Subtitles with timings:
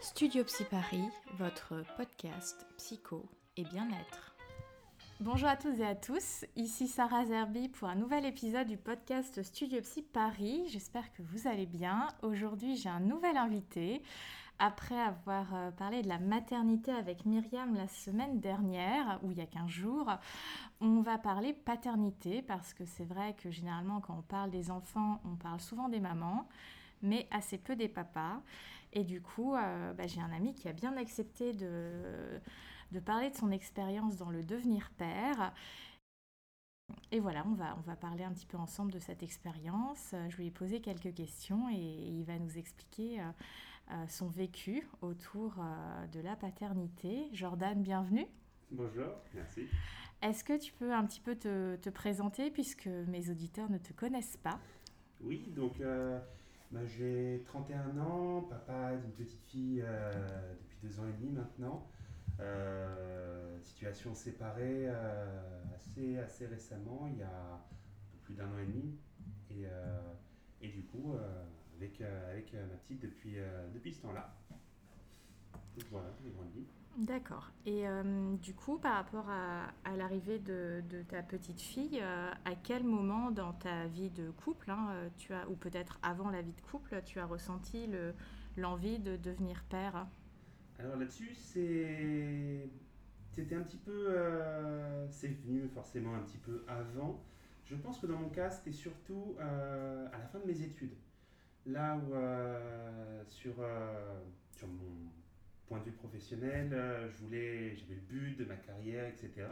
[0.00, 1.02] Studio Psy Paris,
[1.38, 4.36] votre podcast psycho et bien-être.
[5.18, 9.42] Bonjour à toutes et à tous, ici Sarah Zerbi pour un nouvel épisode du podcast
[9.42, 10.68] Studio Psy Paris.
[10.68, 12.06] J'espère que vous allez bien.
[12.22, 14.00] Aujourd'hui, j'ai un nouvel invité.
[14.60, 19.42] Après avoir euh, parlé de la maternité avec Myriam la semaine dernière, ou il y
[19.42, 20.12] a 15 jours,
[20.80, 25.20] on va parler paternité parce que c'est vrai que généralement quand on parle des enfants,
[25.24, 26.46] on parle souvent des mamans,
[27.02, 28.42] mais assez peu des papas.
[28.92, 32.40] Et du coup, euh, bah, j'ai un ami qui a bien accepté de,
[32.92, 35.52] de parler de son expérience dans le devenir père.
[37.12, 40.14] Et voilà, on va, on va parler un petit peu ensemble de cette expérience.
[40.30, 43.24] Je lui ai posé quelques questions et, il va nous expliquer euh,
[43.90, 45.56] euh, son vécu autour
[46.12, 47.28] de la paternité.
[47.32, 48.26] Jordan, bienvenue.
[48.70, 49.66] Bonjour, merci.
[50.22, 53.92] Est-ce que tu peux un petit peu te, te, présenter puisque mes auditeurs ne te
[53.92, 54.58] connaissent pas?
[55.20, 55.80] Oui, donc
[56.86, 61.86] j'ai 31 ans, papa d'une petite fille euh, depuis deux ans et demi maintenant.
[62.40, 67.58] Euh, situation séparée euh, assez, récemment, il y a un
[68.12, 68.98] peu plus d'un an et demi.
[69.50, 69.64] Et,
[70.60, 71.14] et du coup,
[71.76, 73.36] avec, avec ma petite depuis,
[73.74, 74.36] depuis ce temps-là.
[75.52, 76.77] Donc voilà, les grandes lignes.
[76.98, 77.52] D'accord.
[77.64, 82.82] Et euh, du coup, par rapport à, l'arrivée de, ta petite fille, euh, à quel
[82.82, 86.52] moment dans ta vie de couple, hein, euh, tu as, ou peut-être avant la vie
[86.52, 87.88] de couple, tu as ressenti
[88.56, 90.08] l'envie de devenir père?
[90.80, 92.68] Alors là-dessus, c'était
[93.54, 94.16] un petit peu,
[95.08, 97.22] c'est venu forcément un petit peu avant.
[97.64, 100.96] Je pense que dans mon cas, c'était surtout à la fin de mes études.
[101.64, 102.12] Là où
[103.28, 103.54] sur,
[105.68, 109.46] point de vue professionnel, euh, je voulais, j'avais le but de ma carrière, etc.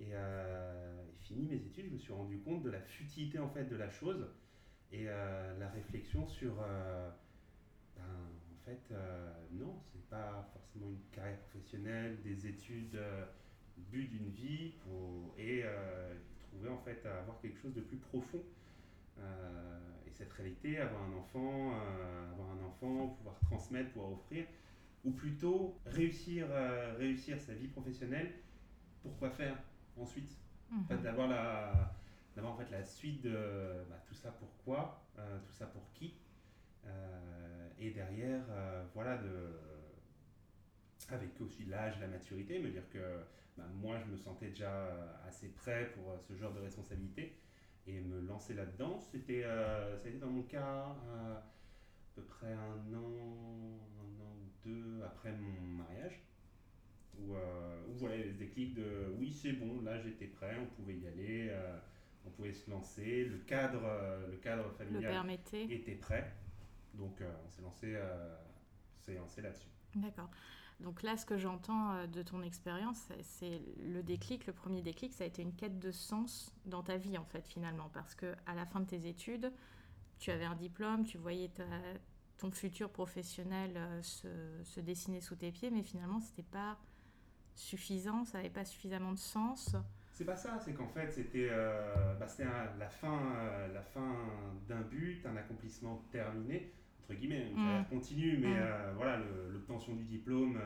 [0.00, 3.64] Euh, et, fini mes études, je me suis rendu compte de la futilité en fait
[3.64, 4.26] de la chose
[4.90, 8.94] et euh, la réflexion sur, ben, en fait,
[9.52, 12.98] non, c'est pas forcément une carrière professionnelle, des études,
[13.76, 15.64] but d'une vie, pour, et
[16.40, 18.42] trouver en fait à avoir quelque chose de plus profond.
[19.18, 21.72] et cette réalité, avoir un enfant,
[22.32, 24.46] avoir un enfant, pouvoir transmettre, pouvoir offrir,
[25.04, 28.32] ou plutôt réussir, euh, réussir sa vie professionnelle,
[29.02, 29.56] pourquoi faire
[29.96, 30.36] ensuite?
[30.70, 31.02] Mhm.
[31.02, 31.94] D'avoir la,
[32.42, 36.14] en fait la suite de bah, tout ça pourquoi, euh, tout ça pour qui,
[36.86, 38.42] euh, et derrière,
[38.94, 39.58] voilà, de,
[41.10, 43.20] avec aussi l'âge, la maturité, me dire que
[43.56, 47.36] bah, moi je me sentais déjà assez prêt pour ce genre de responsabilité
[47.86, 48.98] et me lancer là-dedans.
[48.98, 50.96] C'était, ça a été dans mon cas
[52.14, 53.78] peu près un an,
[54.64, 56.20] deux après mon mariage,
[57.18, 60.96] où, euh, où voilà, les déclics de oui, c'est bon, là j'étais prêt, on pouvait
[60.96, 61.78] y aller, euh,
[62.26, 66.32] on pouvait se lancer, le cadre, euh, le cadre familial était prêt,
[66.94, 67.96] donc on s'est lancé,
[69.08, 69.68] lancé là-dessus.
[69.94, 70.30] D'accord.
[70.80, 75.22] Donc là, ce que j'entends de ton expérience, c'est le déclic, le premier déclic, ça
[75.22, 78.54] a été une quête de sens dans ta vie en fait finalement, parce que à
[78.54, 79.52] la fin de tes études,
[80.18, 81.50] tu avais un diplôme, tu voyais
[82.38, 84.02] ton futur professionnel euh,
[84.64, 86.78] se, dessiner sous tes pieds, mais finalement, ce n'était pas
[87.54, 89.76] suffisant, ça n'avait pas suffisamment de sens.
[90.12, 92.26] C'est pas ça, c'est qu'en fait, c'était euh, bah,
[92.78, 94.14] la fin, euh, la fin
[94.68, 96.72] d'un but, un accomplissement terminé,
[97.02, 97.86] entre guillemets, une mmh.
[97.90, 98.94] continue, mais mmh.
[98.96, 99.20] voilà,
[99.50, 100.60] l'obtention du diplôme,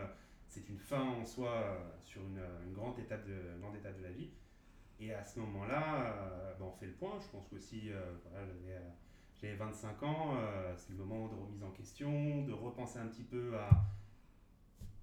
[0.48, 4.30] c'est une fin en soi sur une, grande, étape de, grande étape de la vie.
[5.00, 7.18] Et à ce moment-là, bah, on fait le point.
[7.20, 7.90] Je pense qu'aussi,
[8.30, 8.46] voilà,
[9.40, 13.22] j'ai 25 ans, euh, c'est le moment de remise en question, de repenser un petit
[13.22, 13.70] peu à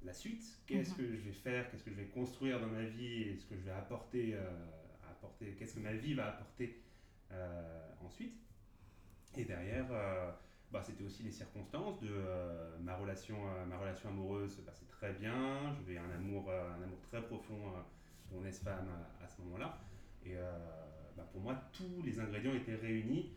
[0.03, 0.59] la suite.
[0.65, 0.97] Qu'est-ce mhm.
[0.97, 1.69] que je vais faire?
[1.71, 3.23] Qu'est-ce que je vais construire dans ma vie?
[3.23, 4.65] Et ce que je vais apporter, euh,
[5.09, 6.81] apporter Qu'est-ce que ma vie va apporter
[7.31, 8.35] euh, ensuite?
[9.37, 9.85] Et derrière,
[10.71, 12.09] bah, c'était aussi les circonstances de
[12.81, 13.35] ma, relation,
[13.67, 15.75] ma relation amoureuse se passait très bien.
[15.75, 17.59] J'avais un amour, un amour très profond
[18.29, 18.87] pour mon ex-femme
[19.21, 19.77] à, ce moment-là.
[20.25, 20.35] Et
[21.17, 23.33] bah, pour moi, tous les ingrédients étaient réunis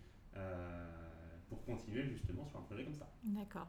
[1.49, 3.11] pour continuer justement sur un projet comme ça.
[3.25, 3.69] D'accord.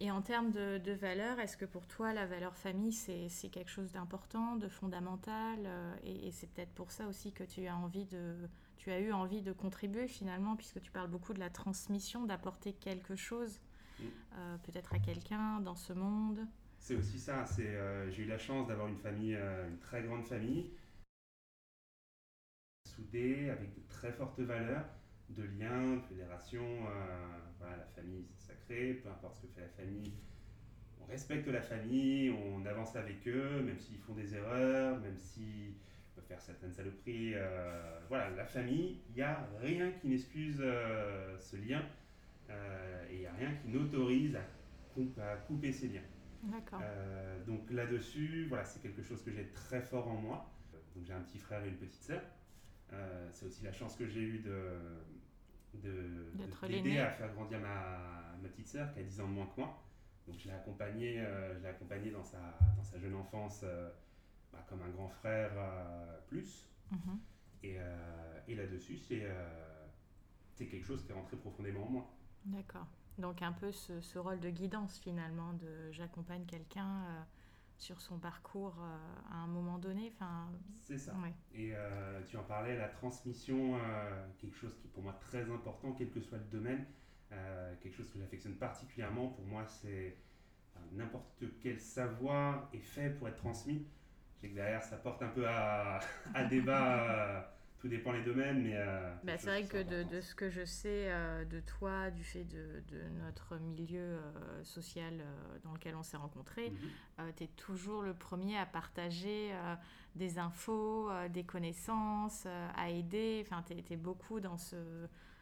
[0.00, 3.70] Et en termes de, de valeur, est-ce que pour toi, la valeur famille, c'est quelque
[3.70, 8.06] chose d'important, de fondamental euh, Et, c'est peut-être pour ça aussi que tu as, envie
[8.06, 8.34] de,
[8.76, 12.72] tu as eu envie de contribuer finalement, puisque tu parles beaucoup de la transmission, d'apporter
[12.72, 13.60] quelque chose
[14.00, 14.04] mm.
[14.36, 16.40] euh, peut-être à quelqu'un dans ce monde?
[16.80, 17.46] C'est aussi ça.
[17.46, 17.78] C'est,
[18.10, 20.70] j'ai eu la chance d'avoir une famille, une très grande famille,
[22.84, 24.84] soudée, avec de très fortes valeurs
[25.30, 26.62] de liens, de fédération.
[26.62, 30.12] Euh, voilà, la famille, c'est sacré, peu importe ce que fait la famille.
[31.00, 35.74] On respecte la famille, on avance avec eux, même s'ils font des erreurs, même s'ils
[36.14, 37.34] peuvent faire certaines saloperies.
[37.34, 41.82] Euh, voilà, la famille, il n'y a rien qui n'excuse euh, ce lien
[43.10, 46.02] et il n'y a rien qui n'autorise à, couper ces liens.
[46.42, 46.82] D'accord.
[47.46, 50.54] donc là-dessus, voilà, c'est quelque chose que j'ai très fort en moi.
[50.94, 52.20] Donc j'ai un petit frère et une petite sœur.
[53.32, 54.78] C'est aussi la chance que j'ai eue de,
[55.82, 56.32] de,
[56.68, 59.60] d'aider à faire grandir ma, ma petite sœur qui a 10 ans de moins que
[59.60, 59.82] moi.
[60.26, 61.22] Donc je l'ai accompagnée,
[61.60, 62.38] je accompagné dans, sa,
[62.76, 63.64] dans sa jeune enfance
[64.52, 65.50] bah, comme un grand frère
[66.28, 66.68] plus.
[66.92, 67.18] Mhm.
[67.64, 67.76] Et,
[68.46, 69.26] et là-dessus, c'est
[70.54, 72.10] c'est quelque chose qui est rentré profondément en moi.
[72.46, 72.86] D'accord.
[73.18, 77.22] Donc un peu ce, rôle de guidance finalement, de j'accompagne quelqu'un euh,
[77.78, 80.12] sur son parcours euh, à un moment donné.
[80.14, 80.48] Enfin,
[80.82, 81.14] c'est ça.
[81.52, 83.78] Et euh, tu en parlais, la transmission,
[84.38, 86.84] quelque chose qui est pour moi très important, quel que soit le domaine,
[87.80, 89.28] quelque chose que j'affectionne particulièrement.
[89.28, 90.16] Pour moi, c'est
[90.92, 93.86] n'importe quel savoir est fait pour être transmis.
[94.36, 96.00] Je sais que derrière, ça porte un peu à,
[96.34, 97.50] à débat
[97.84, 98.76] tout dépend les domaines, mais...
[98.76, 102.24] Euh, bah, c'est vrai que de, de, ce que je sais euh, de toi, du
[102.24, 105.22] fait de, de notre milieu euh, social
[105.64, 106.70] dans lequel on s'est rencontrés,
[107.18, 107.32] mhm.
[107.36, 109.50] tu es toujours le premier à partager
[110.14, 113.44] des infos, des connaissances, à aider.
[113.46, 114.76] Enfin, tu es, beaucoup dans ce,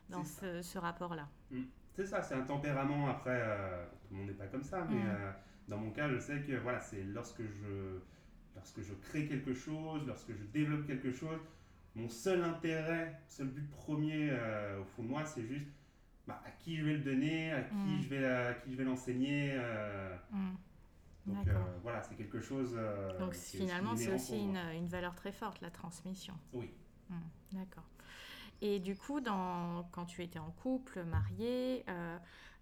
[0.09, 1.29] dans ce, ce rapport-là.
[1.53, 1.63] Mm.
[1.95, 3.09] C'est ça, c'est un tempérament.
[3.09, 3.41] Après,
[4.03, 5.35] tout le monde n'est pas comme ça, mais mm.
[5.69, 8.01] dans mon cas, je sais que voilà, c'est lorsque je,
[8.57, 11.39] lorsque je crée quelque chose, lorsque je développe quelque chose,
[11.95, 15.69] mon seul intérêt, seul but premier euh, au fond de moi, c'est juste
[16.27, 18.03] bah, à qui je vais le donner, à qui mm.
[18.03, 19.53] je vais, à qui je vais l'enseigner.
[19.55, 20.17] Euh.
[20.31, 20.55] Mm.
[21.27, 22.79] Donc euh, voilà, c'est quelque chose.
[23.19, 26.35] Donc finalement, c'est aussi une, une, valeur très forte, la transmission.
[26.53, 26.71] Oui.
[27.11, 27.17] Mm.
[27.53, 27.85] D'accord.
[28.61, 31.85] Et du coup, dans, quand tu étais en couple, marié,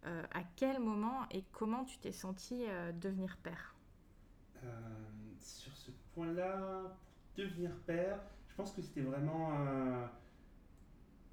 [0.04, 2.64] à quel moment et comment tu t'es senti
[3.00, 3.74] devenir père?
[5.38, 6.96] Sur ce point-là,
[7.36, 8.18] devenir père,
[8.60, 10.06] pense que c'était vraiment euh,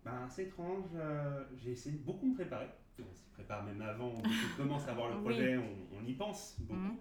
[0.05, 0.85] ben, assez étrange.
[0.95, 2.69] Euh, j'ai essayé de beaucoup me préparer.
[2.99, 4.21] On s'y prépare même avant, on
[4.57, 6.79] commence à voir le projet, on, y pense beaucoup.
[6.79, 6.97] Mhm.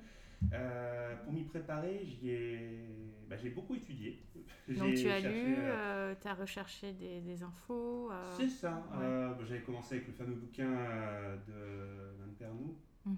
[0.52, 2.06] Euh, pour m'y préparer,
[3.28, 4.22] ben, j'ai beaucoup étudié.
[4.68, 5.56] Donc tu as lu,
[6.20, 8.84] tu as recherché des, des infos C'est ça.
[8.98, 10.70] Ben, j'avais commencé avec le fameux bouquin
[11.46, 12.76] de Van Pernou.
[13.06, 13.10] Euh,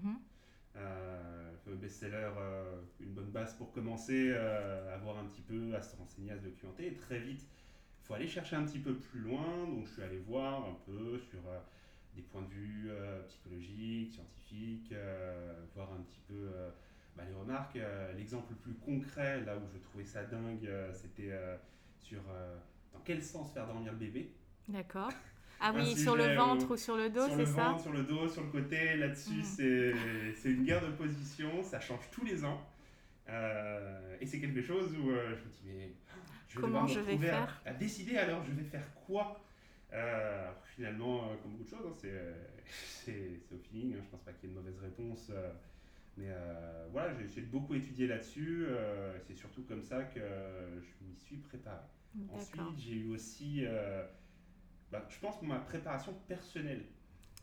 [0.75, 5.81] le best-seller, euh, une bonne base pour commencer euh, à voir un petit peu, à
[5.81, 6.87] se renseigner, à se documenter.
[6.87, 9.65] Et très vite, il faut aller chercher un petit peu plus loin.
[9.67, 11.39] Donc je suis allé voir un peu sur
[12.15, 12.89] des points de vue
[13.27, 14.93] psychologiques, scientifiques,
[15.75, 16.49] voir un petit peu
[17.15, 17.77] bah, les remarques.
[18.17, 21.31] L'exemple le plus concret, là où je trouvais ça dingue, c'était
[21.99, 22.21] sur
[22.93, 24.31] dans quel sens faire dormir le bébé.
[24.67, 25.11] D'accord.
[25.61, 27.91] Ah oui, sur le ventre ou sur le dos, c'est ça Sur le ventre, sur
[27.91, 30.33] le dos, sur le côté, là-dessus, mm.
[30.35, 32.61] c'est une guerre de position, ça change tous les ans.
[33.31, 35.91] Euh, et c'est quelque chose où euh, je me dis, mais
[36.47, 37.61] je vais Comment je vais faire?
[37.65, 39.39] à, décider alors, je vais faire quoi?
[39.93, 42.09] Euh, Finalement, comme beaucoup de choses, hein,
[42.65, 45.29] c'est au feeling, hein, je pense pas qu'il y ait de mauvaise réponse.
[46.17, 46.29] mais
[46.91, 48.65] voilà, j'ai beaucoup étudier là-dessus.
[49.27, 51.83] c'est surtout comme ça que je m'y suis préparé.
[52.31, 53.65] Ensuite, j'ai eu aussi
[54.91, 56.85] bah, je pense, ma préparation personnelle.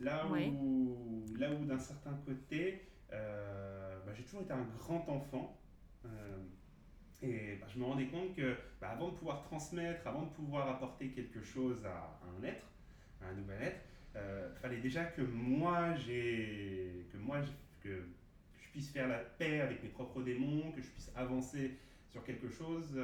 [0.01, 2.83] Là où, là où d'un certain côté,
[3.13, 5.59] euh, bah, j'ai toujours été un grand enfant.
[6.05, 6.09] Euh,
[7.23, 11.09] et bah, je me rendais compte que avant de pouvoir transmettre, avant de pouvoir apporter
[11.11, 12.67] quelque chose à, un être,
[13.23, 13.81] à un nouvel être,
[14.15, 17.41] il euh, fallait déjà que moi, j'ai, que moi,
[17.81, 18.05] que
[18.61, 21.79] je puisse faire la paix avec mes propres démons, que je puisse avancer
[22.11, 22.99] sur quelque chose,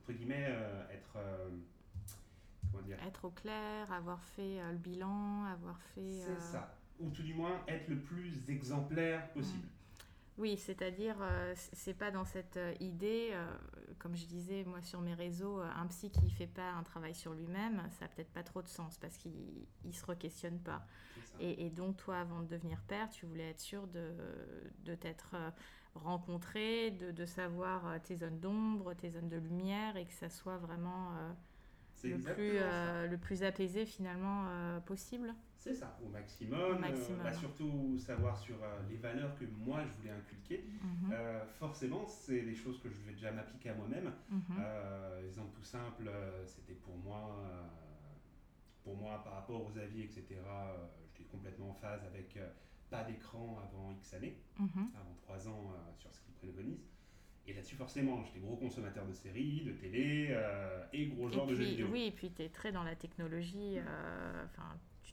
[0.00, 0.54] entre guillemets,
[0.92, 1.18] être
[3.06, 6.20] être au clair, avoir fait euh, le bilan, avoir fait.
[6.20, 6.74] C'est euh, ça.
[7.00, 9.66] Ou tout du moins être le plus exemplaire possible.
[9.66, 9.72] Mm.
[10.38, 13.32] Oui, c'est-à-dire, euh, c'est pas dans cette idée,
[13.98, 17.34] comme je disais moi sur mes réseaux, un psy qui fait pas un travail sur
[17.34, 19.32] lui-même, ça n'a peut-être pas trop de sens parce qu'il
[19.84, 20.86] ne se re-questionne pas.
[21.40, 24.12] Et, donc, toi, avant de devenir père, tu voulais être sûr de,
[24.84, 25.34] de t'être
[25.96, 30.58] rencontré, de, de, savoir tes zones d'ombre, tes zones de lumière et que ça soit
[30.58, 31.10] vraiment
[32.04, 35.34] le plus, euh, le plus apaisé finalement euh, possible.
[35.56, 36.82] C'est ça, au maximum.
[36.84, 38.56] Euh, bah, surtout savoir sur
[38.88, 40.64] les valeurs que moi je voulais inculquer.
[40.82, 41.12] Mhm.
[41.58, 44.12] forcément, c'est des choses que je vais déjà m'appliquer à moi-même.
[44.30, 44.62] Mhm.
[45.26, 46.10] exemple tout simple,
[46.46, 47.36] c'était pour moi,
[48.84, 50.24] pour moi par rapport aux avis, etc.
[51.06, 52.38] J'étais complètement en phase avec
[52.88, 54.90] pas d'écran avant X années, mhm.
[54.94, 56.86] avant 3 ans sur ce qu'il préconise.
[57.48, 61.54] Et là-dessus, forcément, j'étais gros consommateur de séries, de télé euh, et gros genre de
[61.54, 61.88] jeux vidéo.
[61.90, 63.78] Oui, et puis tu es très dans la technologie.
[63.78, 64.44] Euh,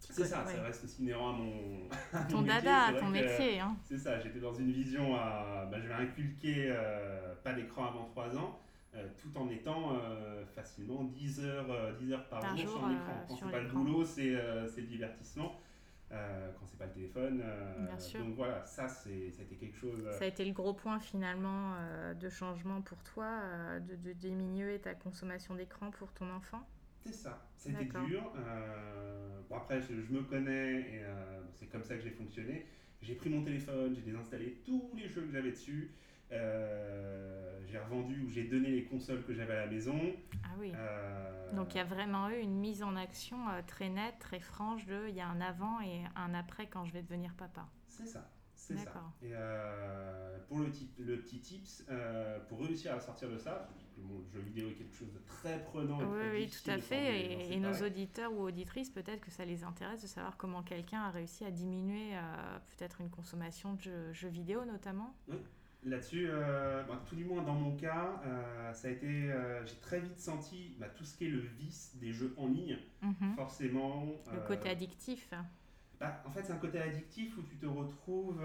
[0.01, 1.89] c'est ça, ça reste aussi inhérent à mon.
[2.29, 3.61] ton dada, ton métier.
[3.61, 3.77] Hein.
[3.83, 5.65] C'est ça, j'étais dans une vision à.
[5.71, 8.59] Bah, je vais inculquer euh, pas d'écran avant 3 ans.
[9.17, 9.97] tout en étant
[10.55, 13.25] facilement 10 heures, 10 heures par, jour, sur l'écran.
[13.29, 15.55] Quand c'est pas le boulot, c'est le divertissement.
[16.11, 17.41] Euh, quand c'est pas le téléphone.
[17.43, 18.19] euh, Bien sûr.
[18.23, 20.03] Donc voilà, ça, été quelque chose.
[20.05, 23.39] euh, Ça a été le gros point finalement euh, de changement pour toi,
[23.79, 26.67] de, de diminuer ta consommation d'écran pour ton enfant?
[27.05, 28.33] C'est ça, c'était dur.
[29.49, 31.01] Bon, après, je, je me connais et
[31.53, 32.65] c'est comme ça que j'ai fonctionné.
[33.01, 35.91] J'ai pris mon téléphone, j'ai désinstallé tous les jeux que j'avais dessus.
[36.31, 39.99] Euh, j'ai revendu ou j'ai donné les consoles que j'avais à la maison.
[40.43, 40.71] Ah oui.
[40.75, 44.39] Euh, Donc il y a vraiment eu une mise en action euh, très nette, très
[44.39, 47.67] franche de il y a un avant et un après quand je vais devenir papa.
[47.87, 49.03] C'est ça, c'est ça.
[49.21, 50.67] Et euh, pour le,
[50.99, 54.03] le petit tips, euh, pour réussir à sortir de ça, le
[54.33, 55.99] jeu vidéo est quelque chose de très prenant.
[56.01, 57.21] et Oui, très oui, tout à fait.
[57.21, 61.01] Et, et nos auditeurs ou auditrices, peut-être que ça les intéresse de savoir comment quelqu'un
[61.01, 65.15] a réussi à diminuer euh, peut-être une consommation de jeux, jeux vidéo notamment.
[65.85, 69.75] Là-dessus, euh, bah, tout du moins dans mon cas, euh, ça a été, euh, j'ai
[69.75, 73.35] très vite senti bah, tout ce qui est le vice des jeux en ligne, Mhm.
[73.35, 74.07] forcément.
[74.33, 75.31] Le côté addictif.
[75.99, 78.41] bah, en fait, c'est un côté addictif où tu te retrouves,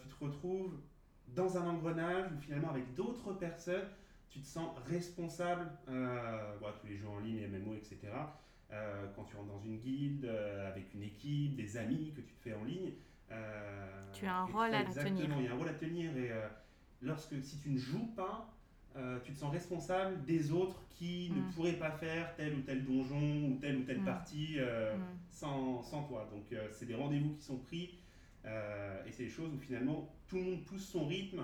[0.00, 0.80] tu te retrouves
[1.28, 3.86] dans un engrenage où finalement avec d'autres personnes,
[4.30, 5.70] tu te sens responsable.
[5.84, 7.98] Tous les jeux en ligne, les MMO, etc.
[9.14, 12.54] Quand tu rentres dans une guilde avec une équipe, des amis que tu te fais
[12.54, 12.92] en ligne.
[14.14, 15.36] Tu as un rôle à exactement, tenir.
[15.38, 16.30] Il y a un rôle à tenir et
[17.02, 18.48] lorsque si tu ne joues pas,
[18.96, 21.50] euh, tu te sens responsable des autres qui ne Mm.
[21.54, 24.04] pourraient pas faire tel ou tel donjon ou telle ou telle Mm.
[24.04, 24.56] partie.
[24.58, 25.00] euh, Mm.
[25.30, 26.28] sans, sans toi.
[26.30, 27.98] Donc euh, c'est des rendez-vous qui sont pris
[28.44, 31.42] et c'est des choses où finalement tout le monde pousse son rythme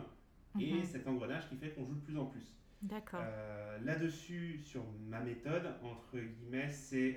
[0.58, 0.84] et Mhm.
[0.84, 2.54] cet engrenage qui fait qu'on joue de plus en plus.
[2.82, 3.22] D'accord.
[3.82, 7.16] Là-dessus, sur ma méthode, entre guillemets, c'est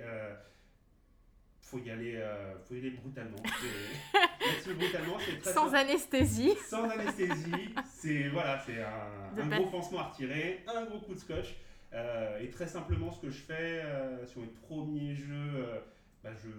[1.62, 3.38] faut y aller, euh, faut y aller brutalement.
[3.44, 5.76] C'est- Là-dessus, brutalement, c'est très Sans simple.
[5.78, 6.54] anesthésie.
[6.68, 11.20] Sans anesthésie, c'est voilà, c'est un, un gros pansement à retirer, un gros coup de
[11.20, 11.56] scotch.
[11.94, 15.68] euh, et très simplement, ce que je fais euh, sur mes premiers jeux,
[16.24, 16.50] bah, je,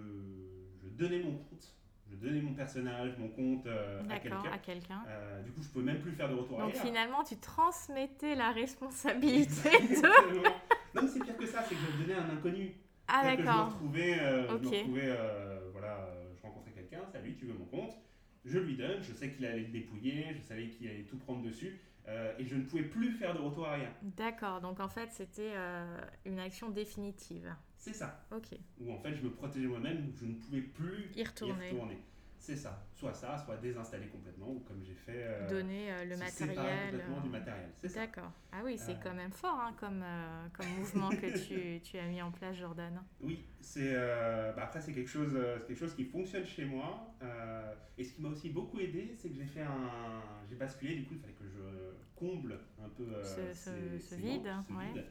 [0.83, 1.67] je donnais mon compte,
[2.09, 3.67] je donnais mon personnage, mon compte
[4.09, 4.19] à
[4.57, 5.03] quelqu'un.
[5.07, 6.81] Euh, du coup, je peux même plus faire de retour Donc arrière.
[6.81, 8.51] finalement, tu transmettais la
[9.03, 10.43] responsabilité de...
[10.95, 12.75] Non, mais c'est pire que ça, c'est que je donnais à un inconnu.
[13.07, 13.67] Ah C'est-à-dire que Je me d'accord.
[13.71, 14.73] retrouvais, euh, je me Ok.
[14.73, 17.93] retrouvais, euh, voilà, je rencontrais quelqu'un, salut, tu veux mon compte
[18.45, 21.41] Je lui donne, je sais qu'il allait le dépouiller, je savais qu'il allait tout prendre
[21.43, 23.93] dessus, euh, et je ne pouvais plus faire de retour arrière.
[24.01, 25.53] D'accord, donc en fait c'était
[26.25, 27.55] une action définitive.
[27.77, 28.25] C'est ça.
[28.31, 31.71] Ok, Où en fait, je me protégeais moi-même, je ne pouvais plus y retourner, y
[31.71, 31.97] retourner.
[32.43, 32.85] C'est ça.
[32.93, 36.89] Soit ça, soit désinstaller complètement, ou comme j'ai fait, euh, donner euh, le matériel.
[36.91, 37.69] complètement euh, du matériel.
[37.77, 38.01] C'est ça.
[38.01, 38.31] D'accord.
[38.51, 38.95] Ah oui, c'est Euh.
[39.01, 42.57] quand même fort hein, comme, euh, comme mouvement que tu, tu as mis en place,
[42.57, 43.01] Jordan.
[43.21, 46.65] Oui, c'est euh, bah après c'est quelque chose, euh, c'est quelque chose qui fonctionne chez
[46.65, 47.15] moi.
[47.21, 50.95] euh, et ce qui m'a aussi beaucoup aidé, c'est que j'ai fait un, j'ai basculé.
[50.95, 54.17] Du coup, il fallait que je comble un peu euh, Ce- ce- ces- ce ces
[54.17, 54.91] vide, ce ouais.
[54.93, 55.05] vide.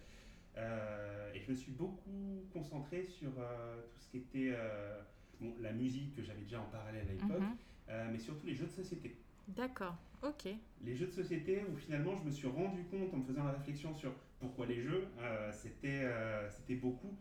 [0.59, 5.01] Euh, et je me suis beaucoup concentré sur euh, tout ce qui était euh,
[5.43, 7.57] bon, la musique que j'avais déjà en parallèle à l'époque, Mhm.
[7.91, 9.17] euh, mais surtout les jeux de société.
[9.49, 10.49] D'accord, ok.
[10.85, 13.53] Les jeux de société où finalement je me suis rendu compte en me faisant la
[13.53, 17.17] réflexion sur pourquoi les jeux, euh, c'était euh, c'était beaucoup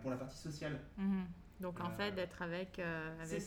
[0.00, 0.80] pour la partie sociale.
[0.96, 1.26] Mhm.
[1.60, 3.42] Donc en fait d'être avec, avec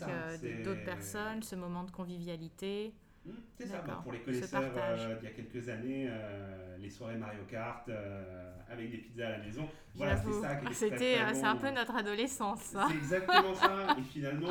[0.63, 2.93] d'autres personnes, ce moment de convivialité.
[3.23, 6.89] Hmm, C'est ça, bah, pour les connaisseurs euh, d'il y a quelques années, euh, les
[6.89, 9.69] soirées Mario Kart euh, avec des pizzas à la maison.
[9.93, 10.41] Voilà, J'avoue.
[10.41, 12.87] ça qui C'était, euh, c'est un peu notre adolescence, ça.
[12.89, 13.95] C'est exactement ça.
[13.99, 14.49] Et finalement,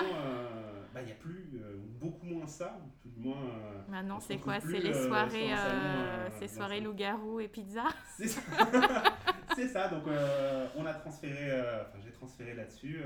[0.95, 3.43] bah, il n'y a plus, ou beaucoup moins ça, ou tout du moins.
[3.89, 4.61] Maintenant, se c'est quoi?
[4.61, 5.51] C'est les soirées,
[6.39, 7.85] ces soirées loup-garou et pizza
[8.17, 8.41] C'est ça.
[9.57, 9.89] C'est ça.
[9.89, 10.05] Donc,
[10.77, 13.01] on a transféré, enfin, j'ai transféré là-dessus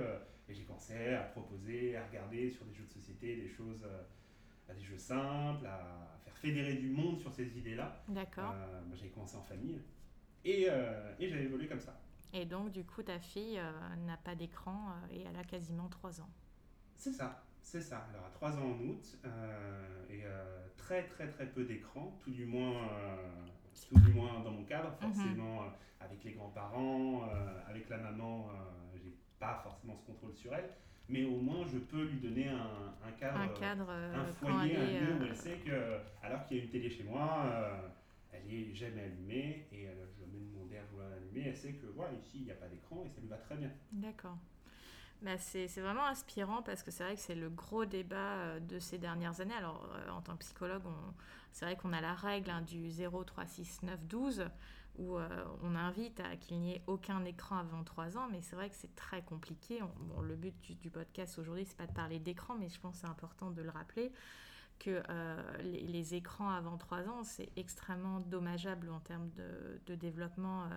[0.47, 3.81] et j'ai commencé à proposer, à regarder sur des jeux de société des choses,
[4.69, 8.03] à des jeux simples, à faire fédérer du monde sur ces idées-là.
[8.09, 8.53] D'accord.
[8.55, 9.81] Euh, moi, j'ai commencé en famille
[10.45, 11.99] et, euh, et j'ai évolué comme ça.
[12.33, 13.73] Et donc, du coup, ta fille euh,
[14.07, 16.29] n'a pas d'écran euh, et elle a quasiment 3 ans.
[16.97, 18.07] C'est ça, c'est ça.
[18.13, 20.23] Alors à 3 ans en août euh, et
[20.77, 22.89] très très très peu d'écran, tout du moins,
[23.89, 25.13] tout du moins dans mon cadre, Mhm.
[25.13, 25.63] forcément
[26.01, 27.29] avec les grands-parents,
[27.69, 28.49] avec la maman,
[28.97, 30.71] j'ai pas forcément ce contrôle sur elle,
[31.09, 34.73] mais au moins je peux lui donner un, un cadre, Un cadre euh, un foyer,
[34.73, 37.05] elle un lieu où euh, elle sait que alors qu'il y a une télé chez
[37.05, 37.89] moi, euh,
[38.33, 41.87] elle est jamais allumée et je mets mon derrière, je vois l'allumer, elle sait que
[41.95, 43.71] voilà ici il n'y a pas d'écran et ça lui va très bien.
[43.93, 44.37] D'accord.
[45.23, 48.99] Bah, c'est vraiment inspirant parce que c'est vrai que c'est le gros débat de ces
[48.99, 49.55] dernières années.
[49.55, 50.83] Alors, en tant que psychologue,
[51.51, 54.45] c'est vrai qu'on a la règle hein, du 0, 3, 6, 9, 12
[54.99, 55.29] où euh,
[55.63, 58.77] on invite à qu'il n'y ait aucun écran avant 3 ans, mais c'est vrai que
[58.77, 59.83] c'est très compliqué.
[59.83, 62.95] On- bon, le but du, podcast aujourd'hui, c'est pas de parler d'écran, mais je pense
[62.95, 64.13] que c'est important de le rappeler
[64.79, 69.31] que euh, les, écrans avant 3 ans, c'est extrêmement dommageable en termes
[69.87, 70.69] de, développement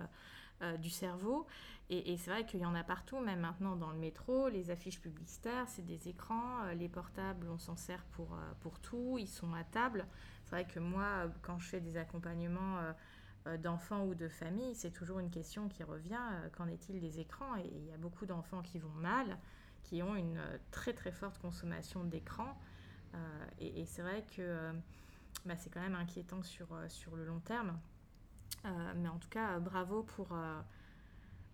[0.62, 1.46] euh, du cerveau.
[1.90, 5.00] Et, c'est vrai qu'il y en a partout, même maintenant dans le métro, les affiches
[5.00, 9.64] publicitaires, c'est des écrans, les portables, on s'en sert pour, pour tout, ils sont à
[9.64, 10.06] table.
[10.44, 12.78] C'est vrai que moi, quand je fais des accompagnements
[13.62, 16.20] d'enfants ou de familles, c'est toujours une question qui revient,
[16.56, 17.56] qu'en est-il des écrans?
[17.56, 19.38] Et il y a beaucoup d'enfants qui vont mal,
[19.84, 20.40] qui ont une
[20.70, 22.58] très très forte consommation d'écran.
[23.58, 24.72] et, c'est vrai que
[25.44, 27.78] bah, c'est quand même inquiétant sur, euh, sur le long terme.
[28.64, 30.36] Euh, mais en tout cas, euh, bravo pour,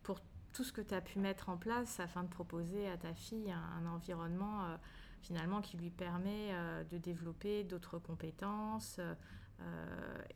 [0.02, 0.20] pour
[0.52, 3.52] tout ce que tu as pu mettre en place afin de proposer à ta fille
[3.52, 4.78] un, environnement
[5.20, 6.52] finalement qui lui permet
[6.90, 9.00] de développer d'autres compétences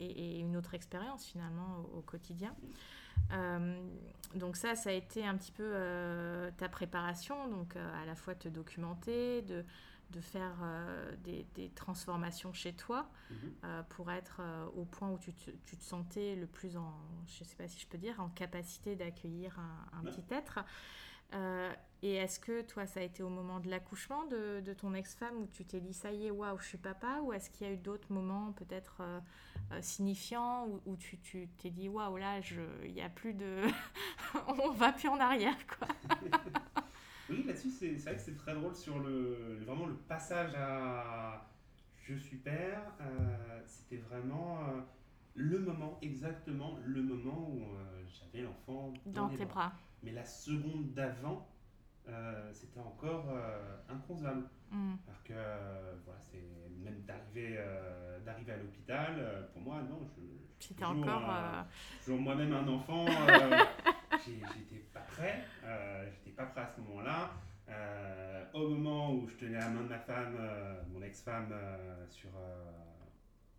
[0.01, 2.55] et, une autre expérience finalement au, quotidien.
[4.35, 5.73] donc ça, ça a été un petit peu
[6.57, 9.65] ta préparation, donc à la fois te documenter, de,
[10.11, 13.37] de faire euh, des, transformations chez toi mhm.
[13.65, 16.95] euh, pour être euh, au point où tu te, tu te, sentais le plus en,
[17.27, 19.59] je sais pas si je peux dire, en capacité d'accueillir
[19.93, 20.61] un, petit être.
[22.03, 25.37] Et est-ce que toi, ça a été au moment de l'accouchement de, de, ton ex-femme
[25.43, 27.71] où tu t'es dit ça y est, waouh, je suis papa Ou est-ce qu'il y
[27.71, 29.03] a eu d'autres moments peut-être
[29.81, 31.19] signifiants où, où, tu
[31.59, 32.41] t'es dit waouh, là,
[32.85, 33.63] il n'y a plus de.
[34.59, 35.89] On va plus en arrière, quoi
[37.31, 41.47] Oui, là-dessus, c'est vrai que c'est très drôle sur le, vraiment le passage à
[42.09, 42.83] je suis père.
[43.01, 44.81] Euh, c'était vraiment euh,
[45.35, 49.73] le moment, exactement le moment où euh, j'avais l'enfant dans, tes bras.
[50.03, 51.49] Mais la seconde d'avant,
[52.53, 53.27] c'était encore
[53.89, 54.45] inconcevable.
[54.71, 54.95] Mm.
[55.07, 55.35] Parce que
[56.05, 56.45] voilà, c'est
[56.83, 57.59] même d'arriver
[58.25, 60.23] d'arriver à l'hôpital, pour moi, non, je.
[60.61, 61.23] C'était encore.
[62.05, 63.07] Toujours moi-même un enfant.
[64.27, 67.31] j'étais pas prêt, euh, j'étais pas prêt à ce moment-là.
[67.69, 71.53] Euh, au moment où je tenais la main de ma femme, euh, mon ex-femme,
[72.11, 72.31] sur,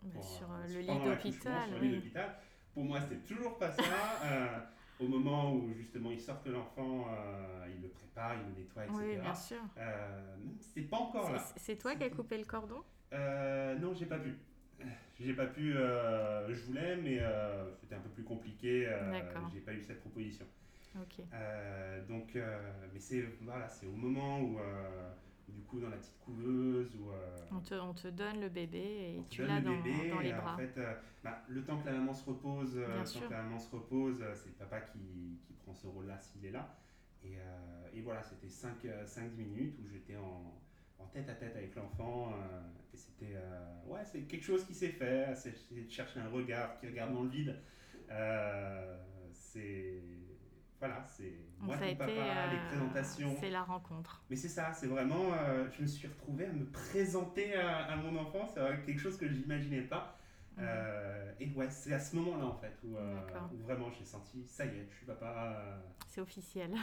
[0.02, 2.36] bah, sur le lit d'hôpital.
[2.74, 3.84] Pour moi, c'était toujours pas ça.
[5.00, 7.08] Au moment où justement ils sortent l'enfant,
[7.68, 8.98] ils le préparent, ils le nettoient, etc.
[9.00, 9.62] Oui, bien sûr.
[10.60, 11.44] c'est pas encore là.
[11.58, 12.82] C'est toi qui as coupé le cordon?
[13.12, 14.36] Non, j'ai pas pu.
[15.20, 18.88] J'ai pas pu, euh, je voulais, mais euh, c'était un peu plus compliqué.
[18.88, 19.12] Euh,
[19.54, 20.46] j'ai pas eu cette proposition.
[21.34, 22.36] Euh, donc,
[22.94, 24.60] mais c'est voilà, c'est au moment où,
[25.54, 27.10] du coup, dans la petite couveuse, où
[27.52, 30.54] on te, on te donne le bébé et tu l'as dans, dans, les bras.
[30.54, 30.80] En fait,
[31.24, 34.24] bah, le temps que la maman se repose, le temps que la maman se repose,
[34.36, 36.76] c'est le papa qui, qui prend ce rôle-là s'il est là.
[37.24, 37.38] Et,
[37.94, 40.60] et voilà, c'était 5-10 minutes où j'étais en,
[41.00, 42.34] en tête à tête avec l'enfant.
[42.94, 46.80] Et c'était euh, ouais, c'est quelque chose qui s'est fait, c'est de chercher un regard
[46.80, 47.56] qui regarde dans le vide.
[48.10, 48.98] Euh,
[49.32, 50.02] c'est
[50.80, 53.36] voilà, c'est moi ton papa, les euh, présentations.
[53.40, 54.24] C'est la rencontre.
[54.30, 55.32] Mais c'est ça, c'est vraiment,
[55.72, 59.34] je me suis retrouvé à me présenter à, mon enfant, c'est quelque chose que je
[59.34, 60.18] n'imaginais pas.
[61.40, 64.70] et ouais, c'est à ce moment-là en fait où, où vraiment j'ai senti, ça y
[64.70, 65.82] est, je suis papa.
[66.08, 66.72] C'est officiel.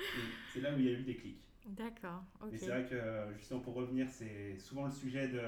[0.52, 1.42] c'est là où il y a eu des clics.
[1.66, 2.48] D'accord, ok.
[2.52, 5.40] Mais c'est vrai que, justement, pour revenir, c'est souvent le sujet de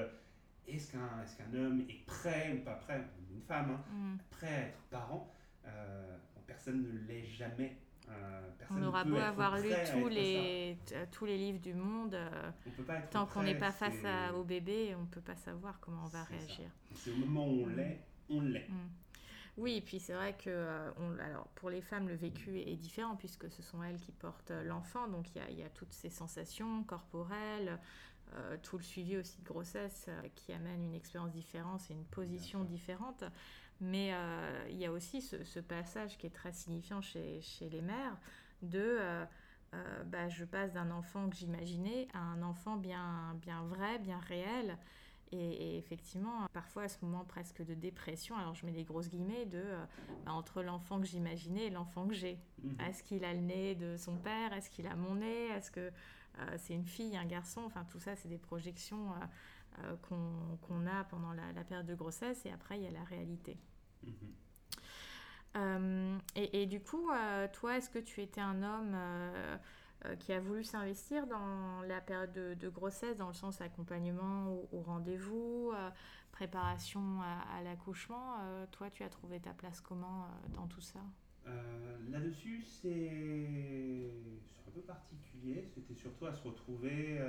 [0.67, 4.17] est-ce qu'un est qu'un homme est prêt ou pas prêt, une femme, hein, mm.
[4.29, 5.33] prêt à être parent
[5.65, 6.17] euh,
[6.53, 7.77] Personne ne l'est jamais.
[8.09, 10.77] Euh, on aura beau avoir lu tous les,
[11.11, 12.51] tous les livres du monde, euh,
[13.11, 16.09] tant qu'on n'est pas face à, au bébé, on ne peut pas savoir comment on
[16.09, 16.69] va réagir.
[16.93, 17.75] C'est au moment où on mm.
[17.75, 18.67] l'est, on l'est.
[18.69, 18.89] Mm.
[19.57, 23.15] Oui, et puis c'est vrai que euh, alors, pour les femmes, le vécu est différent
[23.15, 25.07] puisque ce sont elles qui portent euh, l'enfant.
[25.07, 27.79] Donc il y a, toutes ces sensations corporelles,
[28.33, 32.63] euh, tout le suivi aussi de grossesse qui amène une expérience différente et une position
[32.63, 33.23] différente.
[33.83, 34.13] Mais
[34.69, 38.17] il y a aussi ce, passage qui est très signifiant chez, les mères
[38.61, 38.97] de
[40.05, 44.77] bah, je passe d'un enfant que j'imaginais à un enfant bien, bien vrai, bien réel.
[45.35, 49.45] Et, effectivement, parfois à ce moment presque de dépression, alors je mets des grosses guillemets,
[49.45, 49.85] de, euh,
[50.25, 52.39] bah, entre l'enfant que j'imaginais et l'enfant que j'ai.
[52.61, 52.79] Mhm.
[52.81, 54.53] Est-ce qu'il a le nez de son père?
[54.53, 55.47] Est-ce qu'il a mon nez?
[55.47, 57.61] Est-ce que euh, c'est une fille, un garçon?
[57.65, 59.11] Enfin, tout ça, c'est des projections
[59.79, 63.57] euh, qu'on a pendant la, période de grossesse et après, il y a la réalité.
[64.05, 64.29] Mhm.
[66.35, 67.09] Et, et, du coup,
[67.53, 68.95] toi, est-ce que tu étais un homme
[70.05, 74.81] euh, qui a voulu s'investir dans la période de, grossesse, dans le sens accompagnement au,
[74.81, 75.89] rendez-vous, euh,
[76.31, 78.37] préparation à, l'accouchement.
[78.41, 80.99] Euh, toi, tu as trouvé ta place comment dans tout ça?
[82.09, 84.11] Là-dessus, c'est
[84.67, 85.67] un peu particulier.
[85.73, 87.19] C'était surtout à se retrouver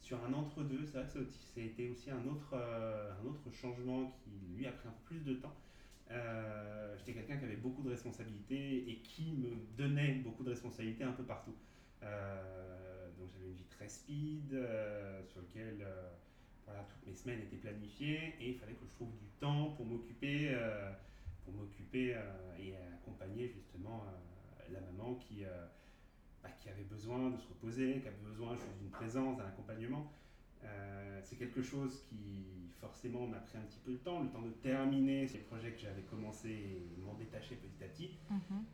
[0.00, 0.84] sur un entre-deux.
[0.84, 4.92] C'est vrai que c'était aussi un autre, un autre changement qui, lui, a pris un
[4.92, 5.54] peu plus de temps.
[6.98, 11.12] J'étais quelqu'un qui avait beaucoup de responsabilités et qui me donnait beaucoup de responsabilités un
[11.12, 11.54] peu partout.
[12.02, 17.56] Euh, donc j'avais une vie très speed euh, sur laquelle euh, toutes mes semaines étaient
[17.56, 20.54] planifiées et il fallait que je trouve du temps pour m'occuper
[21.44, 22.14] pour m'occuper
[22.58, 24.04] et accompagner justement
[24.70, 25.44] la maman qui,
[26.42, 30.12] bah, qui avait besoin de se reposer, qui avait besoin d'une présence, d'un accompagnement.
[31.22, 34.50] C'est quelque chose qui forcément m'a pris un petit peu de temps, le temps de
[34.50, 38.10] terminer ces projets que j'avais commencé et m'en détacher petit à petit.
[38.30, 38.64] Mhm.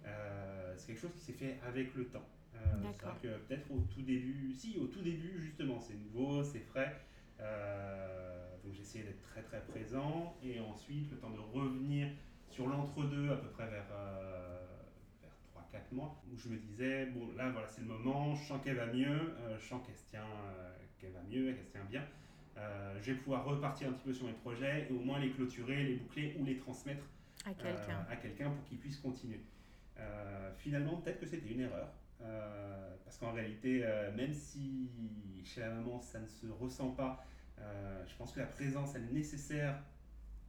[0.76, 2.26] c'est quelque chose qui s'est fait avec le temps.
[2.56, 6.42] Euh, c'est vrai que peut-être au tout début, si au tout début justement, c'est nouveau,
[6.42, 7.00] c'est frais.
[7.40, 12.08] Euh, donc j'essayais d'être très très présent et ensuite le temps de revenir
[12.48, 14.64] sur l'entre-deux à peu près vers, euh,
[15.20, 15.32] vers
[15.72, 18.76] 3-4 mois où je me disais bon là voilà c'est le moment, je sens qu'elle
[18.76, 20.24] va mieux, je sens qu'elle se tient,
[21.04, 22.02] qu'elle va mieux, qu'elle se tient bien.
[23.00, 25.84] je vais pouvoir repartir un petit peu sur mes projets et au moins les clôturer,
[25.84, 27.04] les boucler ou les transmettre
[27.44, 29.40] à quelqu'un quelqu pour qu'il puisse continuer.
[30.58, 31.88] finalement peut-être que c'était une erreur.
[32.24, 34.88] Euh, parce qu'en réalité, euh, même si
[35.44, 37.24] chez la maman ça ne se ressent pas,
[37.58, 39.78] euh, je pense que la présence elle est nécessaire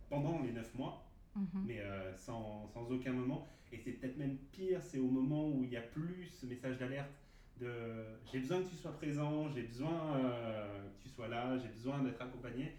[0.10, 1.65] pendant les 9 mois, mhm.
[1.65, 1.82] mais
[2.15, 3.48] sans, sans, aucun moment.
[3.72, 6.78] Et c'est peut-être même pire, c'est au moment où il n'y a plus ce message
[6.78, 7.12] d'alerte
[7.60, 7.70] de
[8.32, 12.22] j'ai besoin que tu sois présent, j'ai besoin que tu sois là, j'ai besoin d'être
[12.22, 12.76] accompagné.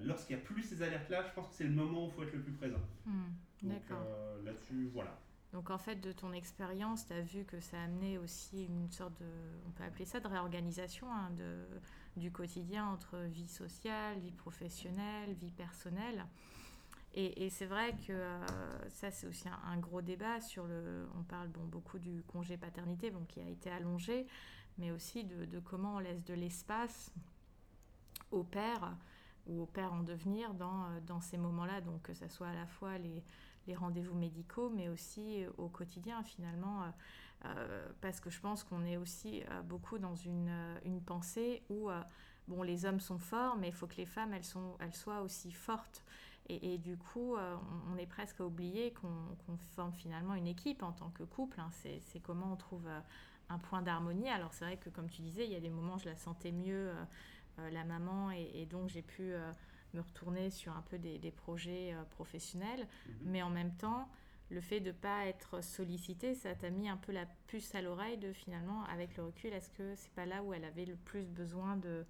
[0.00, 2.22] Lorsqu'il n'y a plus ces alertes-là, je pense que c'est le moment où il faut
[2.24, 2.80] être le plus présent.
[3.06, 3.30] Hmm,
[3.62, 4.04] d'accord.
[4.44, 5.16] Là-dessus, voilà.
[5.52, 8.90] Donc en fait, de ton expérience, tu as vu que ça a amené aussi une
[8.90, 9.26] sorte de,
[9.66, 11.66] on peut appeler ça de réorganisation hein, de,
[12.16, 16.24] du quotidien entre vie sociale, vie professionnelle, vie personnelle.
[17.14, 21.06] Et, c'est vrai que euh, ça, c'est aussi un, gros débat sur le.
[21.18, 24.26] On parle bon, beaucoup du congé paternité bon, qui a été allongé,
[24.78, 27.12] mais aussi de, comment on laisse de l'espace
[28.30, 28.96] au père
[29.46, 31.80] ou au père en devenir dans, dans ces moments-là.
[31.80, 33.22] Donc que ce soit à la fois les,
[33.74, 36.86] rendez-vous médicaux, mais aussi euh, au quotidien finalement, euh,
[37.44, 40.52] euh, parce que je pense qu'on est aussi beaucoup dans une,
[40.84, 41.88] une pensée où
[42.46, 45.22] bon, les hommes sont forts, mais il faut que les femmes elles, sont, elles soient
[45.22, 46.04] aussi fortes.
[46.48, 51.08] Et, du coup, on, est presque à oublier qu'on forme finalement une équipe en tant
[51.10, 51.60] que couple.
[51.60, 51.70] Hein.
[51.72, 52.86] C'est comment on trouve
[53.48, 54.28] un point d'harmonie.
[54.28, 56.16] Alors c'est vrai que comme tu disais, il y a des moments où je la
[56.16, 56.90] sentais mieux,
[57.56, 59.32] la maman, et, et donc j'ai pu
[59.94, 62.86] me retourner sur un peu des, projets euh, professionnels.
[63.06, 63.14] Mhm.
[63.24, 64.08] Mais en même temps,
[64.50, 67.82] le fait de ne pas être sollicité, ça t'a mis un peu la puce à
[67.82, 70.96] l'oreille de finalement, avec le recul, est-ce que c'est pas là où elle avait le
[70.96, 72.04] plus besoin de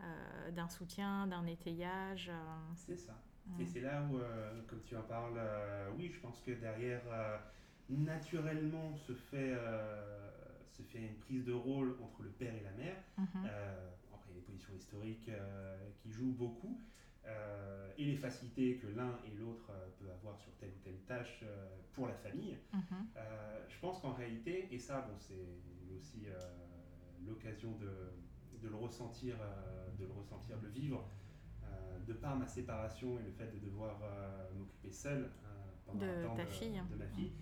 [0.00, 3.14] euh, d'un soutien, d'un étayage euh, C'est ça.
[3.60, 4.18] Et c'est là où,
[4.66, 5.40] comme tu en parles,
[5.96, 7.02] oui, je pense que derrière,
[7.88, 9.54] naturellement, se fait,
[10.70, 12.96] se fait une prise de rôle entre le père et la mère.
[13.18, 13.48] Mhm
[14.34, 16.80] les positions historiques euh, qui jouent beaucoup,
[17.24, 20.98] euh, et les facilités que l'un et l'autre euh, peut avoir sur telle ou telle
[21.06, 21.44] tâche
[21.92, 22.56] pour la famille.
[22.72, 23.06] Mhm.
[23.68, 25.44] je pense qu'en réalité, et ça, bon, c'est
[25.96, 26.26] aussi
[27.26, 28.12] l'occasion de,
[28.62, 29.36] de, le ressentir,
[29.98, 31.06] de le ressentir, de le vivre,
[32.06, 34.00] de par ma séparation et le fait de devoir
[34.56, 35.30] m'occuper seul
[35.86, 36.80] pendant de un temps ta fille.
[36.90, 37.32] de ma fille,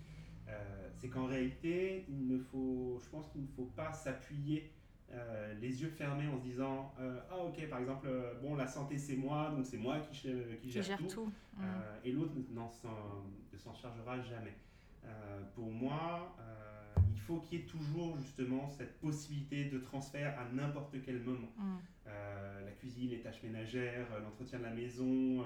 [0.95, 4.71] c'est qu'en réalité, il ne faut, je pense qu'il ne faut pas s'appuyer
[5.13, 8.65] euh, les yeux fermés en se disant euh, ah ok par exemple euh, bon la
[8.65, 10.29] santé c'est moi donc c'est moi qui,
[10.61, 11.63] qui, gère, tout, mm.
[12.05, 14.55] et l'autre ne s'en chargera jamais
[15.53, 16.33] pour moi
[17.13, 21.51] il faut qu'il y ait toujours justement cette possibilité de transfert à n'importe quel moment
[21.57, 21.77] mm.
[22.65, 25.43] La cuisine les tâches ménagères l'entretien de la maison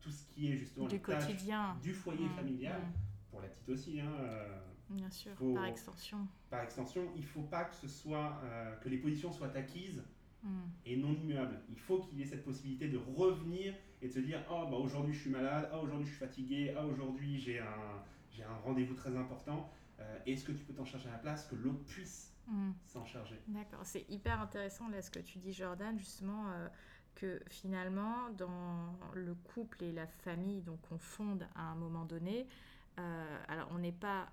[0.00, 2.80] tout ce qui est justement du quotidien du foyer familial
[3.30, 4.12] pour la petite aussi hein,
[4.90, 6.26] Bien sûr, par extension.
[6.50, 10.02] Par extension, il ne faut pas que ce soit euh, que les positions soient acquises
[10.42, 10.62] hmm.
[10.84, 11.60] et non immuables.
[11.70, 14.76] Il faut qu'il y ait cette possibilité de revenir et de se dire oh bah
[14.76, 18.02] aujourd'hui je suis malade, oh aujourd'hui je suis fatigué, oh aujourd'hui j'ai un
[18.32, 19.70] j'ai un rendez-vous très important.
[20.00, 22.72] Euh, est-ce que tu peux t'en charger à la place que l'autre puisse hmm.
[22.86, 26.50] s'en charger D'accord, c'est hyper intéressant là ce que tu dis Jordan justement.
[26.50, 26.68] Euh,
[27.16, 32.46] que finalement, dans le couple et la famille donc on fonde à un moment donné,
[33.48, 34.28] alors on n'est pas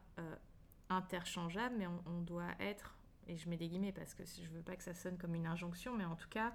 [0.90, 2.96] interchangeable, mais on, doit être,
[3.28, 5.48] et je mets des guillemets parce que je veux pas que ça sonne comme une
[5.48, 6.54] injonction, mais en tout cas,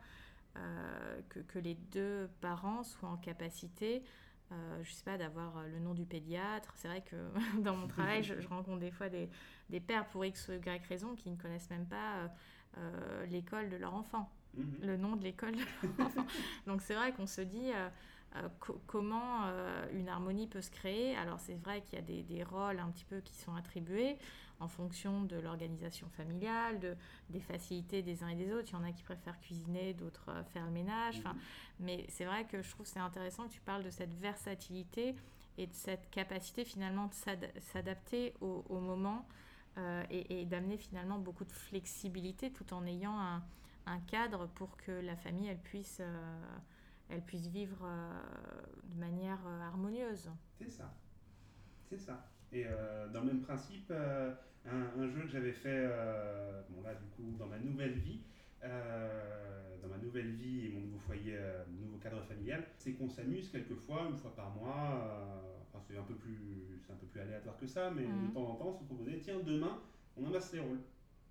[0.57, 4.03] euh, que, les deux parents soient en capacité,
[4.51, 6.73] euh, je sais pas, d'avoir le nom du pédiatre.
[6.77, 7.17] C'est vrai que
[7.63, 9.29] dans mon travail, je, rencontre des fois des,
[9.73, 12.31] des, pères pour X ou Y raison qui ne connaissent même pas
[12.79, 14.77] euh, l'école de leur enfant, mhm.
[14.83, 15.63] le nom de l'école de
[15.99, 16.27] leur enfant.
[16.67, 17.73] Donc c'est vrai qu'on se dit
[18.37, 18.49] euh,
[18.87, 21.17] comment euh, une harmonie peut se créer.
[21.17, 24.17] Alors c'est vrai qu'il y a des, rôles un petit peu qui sont attribués
[24.59, 26.97] en fonction de l'organisation familiale, de,
[27.29, 28.69] des facilités des uns et des autres.
[28.71, 31.19] Il y en a qui préfèrent cuisiner, d'autres euh, faire le ménage.
[31.19, 31.37] Enfin,
[31.79, 35.15] mais c'est vrai que je trouve c'est intéressant que tu parles de cette versatilité
[35.59, 37.15] et de cette capacité finalement de
[37.61, 39.27] s'adapter au, moment
[40.11, 43.19] et, d'amener finalement beaucoup de flexibilité tout en ayant
[43.87, 46.01] un, cadre pour que la famille elle puisse
[47.09, 47.87] elle puisse vivre
[48.85, 50.31] de manière harmonieuse.
[50.59, 50.95] C'est ça.
[51.89, 52.27] C'est ça.
[52.53, 52.65] Et
[53.13, 55.89] dans le même principe, un, jeu que j'avais fait,
[56.71, 58.21] bon là du coup, dans ma nouvelle vie,
[58.63, 61.39] dans ma nouvelle vie et mon nouveau foyer,
[61.71, 66.03] mon nouveau cadre familial, c'est qu'on s'amuse quelquefois, une fois par mois, enfin c'est un
[66.03, 68.33] peu plus, c'est un peu plus aléatoire que ça, mais de mhm.
[68.33, 68.85] temps en temps, on se
[70.17, 70.81] on inverse les rôles.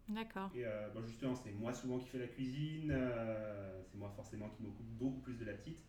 [0.09, 0.49] D'accord.
[0.55, 4.49] Et euh, bah, justement, c'est moi souvent qui fais la cuisine, euh, c'est moi forcément
[4.49, 5.79] qui m'occupe beaucoup plus de la petite.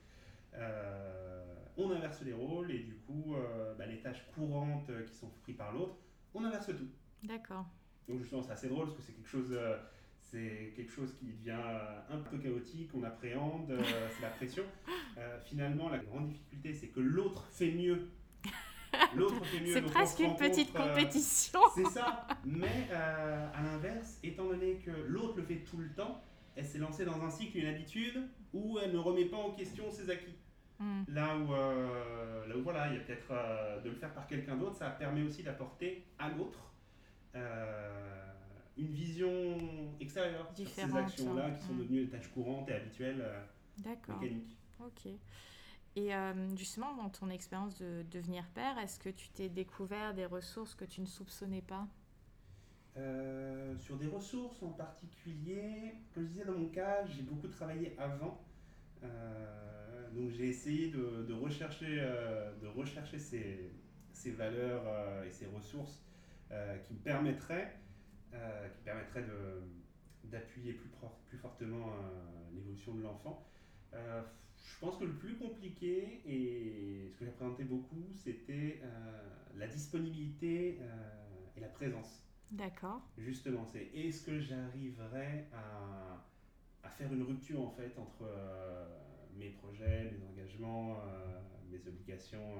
[0.55, 3.35] Euh, on inverse les rôles et du coup,
[3.78, 5.96] bah, les tâches courantes qui sont prises par l'autre,
[6.35, 6.88] on inverse tout.
[7.22, 7.66] D'accord.
[8.09, 9.57] Donc justement, c'est assez drôle parce que c'est quelque chose,
[10.20, 11.59] c'est quelque chose qui devient
[12.11, 13.72] un peu chaotique, on appréhende,
[14.11, 14.64] c'est la pression.
[15.44, 18.11] finalement, la grande difficulté, c'est que l'autre fait mieux
[19.14, 19.72] L'autre fait mieux.
[19.72, 21.61] C'est presque une petite euh, compétition.
[21.74, 22.26] c'est ça.
[22.44, 26.20] Mais euh, à l'inverse, étant donné que l'autre le fait tout le temps,
[26.57, 29.90] elle s'est lancée dans un cycle, une habitude où elle ne remet pas en question
[29.90, 30.35] ses acquis.
[30.78, 31.02] Hmm.
[31.09, 34.57] Là, où, euh, là où, voilà, il y a peut-être de le faire par quelqu'un
[34.57, 36.68] d'autre, ça permet aussi d'apporter à l'autre
[38.76, 39.59] une vision
[40.00, 43.24] extérieure sur ces actions-là qui sont devenues des tâches courantes et habituelles,
[44.09, 44.57] mécaniques.
[44.81, 45.12] Ok.
[45.94, 50.24] Et euh, justement, dans ton expérience de devenir père, est-ce que tu t'es découvert des
[50.24, 51.87] ressources que tu ne soupçonnais pas?
[52.96, 57.94] Euh, Sur des ressources en particulier, comme je disais dans mon cas, j'ai beaucoup travaillé
[57.98, 58.42] avant.
[59.02, 66.02] Euh, donc j'ai essayé de, de rechercher, ces, valeurs et ces ressources
[66.85, 67.78] qui me permettraient,
[70.24, 70.74] d'appuyer
[71.26, 71.92] plus fortement
[72.55, 73.46] l'évolution de l'enfant.
[74.62, 79.66] Je pense que le plus compliqué, et ce que j'ai présenté beaucoup, c'était euh, la
[79.66, 82.25] disponibilité euh, et la présence.
[82.51, 83.03] D'accord.
[83.18, 86.25] Justement, c'est est-ce que j'arriverai à,
[86.85, 88.87] à, faire une rupture en fait entre euh,
[89.35, 90.98] mes projets, mes engagements,
[91.70, 92.57] mes obligations,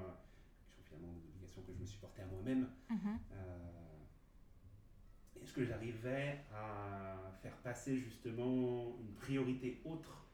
[0.65, 2.69] qui sont finalement des obligations que je me suis porté à moi-même.
[2.91, 3.19] Mhm.
[5.43, 10.27] est-ce que j'arriverai à faire passer justement une priorité autre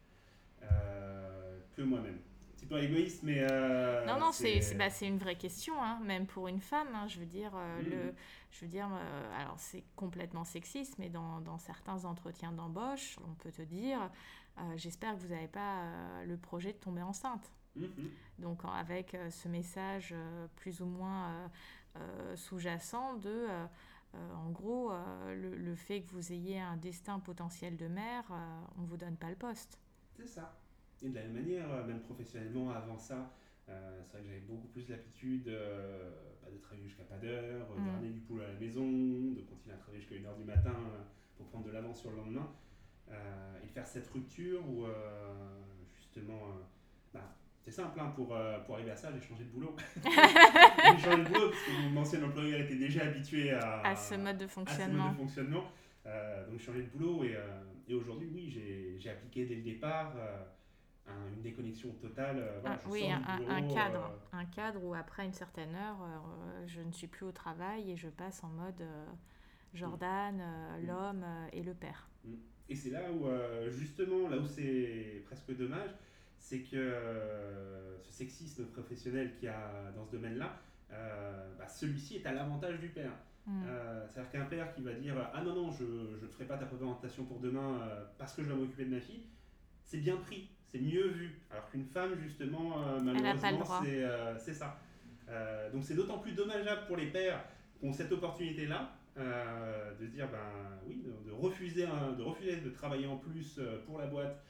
[1.78, 2.18] que moi-même.
[2.56, 3.38] C'est pas égoïste, mais.
[3.40, 6.88] Euh, non, non, c'est bah, une vraie question, hein, même pour une femme.
[6.92, 8.14] Hein, je veux dire, euh, le, mm.
[8.50, 13.34] je veux dire euh, alors c'est complètement sexiste, mais dans, dans certains entretiens d'embauche, on
[13.34, 14.10] peut te dire
[14.74, 15.84] j'espère que vous n'avez pas
[16.26, 17.52] le projet de tomber enceinte.
[17.78, 18.40] Mm-hmm.
[18.40, 20.12] Donc, avec ce message
[20.56, 21.48] plus ou moins
[22.34, 23.46] sous-jacent de.
[24.14, 24.90] en gros,
[25.28, 28.24] le, le, fait que vous ayez un destin potentiel de mère,
[28.78, 29.78] on ne vous donne pas le poste.
[30.16, 30.58] C'est ça.
[31.02, 33.32] Et de la même manière, euh, même professionnellement, avant ça,
[33.68, 36.10] euh, c'est vrai que j'avais beaucoup plus l'habitude euh,
[36.42, 37.88] bah, de travailler jusqu'à pas d'heure, de mm.
[37.88, 40.74] ramener du poulet à la maison, de continuer à travailler jusqu'à 1h du matin
[41.36, 42.50] pour prendre de l'avance sur le lendemain.
[43.64, 44.86] et faire cette rupture où,
[45.94, 46.40] justement,
[47.14, 49.76] bah, c'est simple, hein, pour, pour arriver à ça, j'ai changé de boulot.
[50.04, 54.16] j'ai changé de boulot parce que mon ancien employeur était déjà habitué à, à ce
[54.16, 55.04] mode de fonctionnement.
[55.04, 55.64] À ce mode de fonctionnement.
[56.04, 57.36] donc j'ai changé de boulot et,
[57.86, 60.12] et aujourd'hui, oui, j'ai appliqué dès le départ
[61.34, 62.38] une déconnexion totale.
[62.38, 66.80] Euh, ah, oui, un, cadre, euh, un cadre où après une certaine heure, euh, je
[66.80, 68.82] ne suis plus au travail et je passe en mode
[69.74, 70.86] Jordan, mm.
[70.86, 72.08] l'homme et le père.
[72.24, 72.34] Mm.
[72.70, 73.26] Et c'est là où,
[73.70, 75.90] justement, là où c'est presque dommage,
[76.38, 77.00] c'est que
[78.02, 82.88] ce sexisme professionnel qu'il y a dans ce domaine-là, bah, celui-ci est à l'avantage du
[82.88, 83.12] père.
[83.46, 83.62] Mm.
[84.12, 87.24] C'est-à-dire qu'un père qui va dire Ah non, non, je ne ferai pas ta représentation
[87.24, 87.80] pour demain
[88.18, 89.22] parce que je dois m'occuper de ma fille,
[89.82, 91.40] c'est bien pris c'est mieux vu.
[91.50, 94.78] Alors qu'une femme, justement, euh, malheureusement, euh, c'est ça.
[95.28, 97.42] Euh, donc c'est d'autant plus dommageable pour les pères
[97.78, 103.06] qui ont cette opportunité-là, de se dire, ben oui, de, refuser, de refuser de travailler
[103.06, 104.40] en plus pour la boîte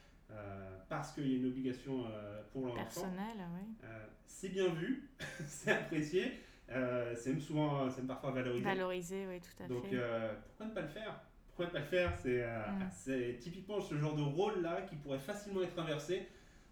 [0.89, 2.05] parce qu'il y a une obligation
[2.53, 2.77] pour l'enfant.
[2.77, 3.89] Personnelle, oui.
[4.27, 5.09] c'est bien vu,
[5.47, 6.33] c'est apprécié.
[6.69, 8.65] c'est même souvent, c'est parfois valorisé.
[8.65, 9.73] Valorisé, oui, tout à fait.
[9.73, 9.87] Donc,
[10.49, 11.21] pourquoi ne pas le faire?
[11.59, 12.89] Pourquoi pas le faire euh, mm.
[12.93, 16.29] C'est typiquement ce genre de rôle-là qui pourrait facilement être inversé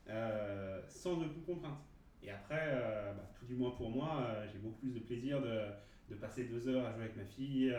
[0.08, 1.80] euh, sans aucune contrainte.
[2.22, 5.62] Et après, euh, bah, tout du moins pour moi, j'ai beaucoup plus de plaisir de,
[6.10, 7.74] de, passer deux heures à jouer avec ma fille,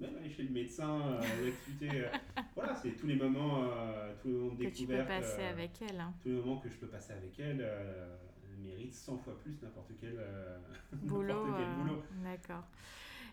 [0.00, 1.18] même aller chez le médecin,
[2.56, 3.68] voilà, c'est tous les moments,
[4.22, 4.72] tous les moments de découverte.
[4.72, 6.00] Que tu peux passer avec elle.
[6.00, 6.14] Hein.
[6.22, 7.66] Tous les moments que je peux passer avec elle
[8.62, 10.18] mérite 100 fois plus n'importe quel
[10.92, 11.44] boulot.
[11.44, 12.02] boulot.
[12.22, 12.64] D'accord.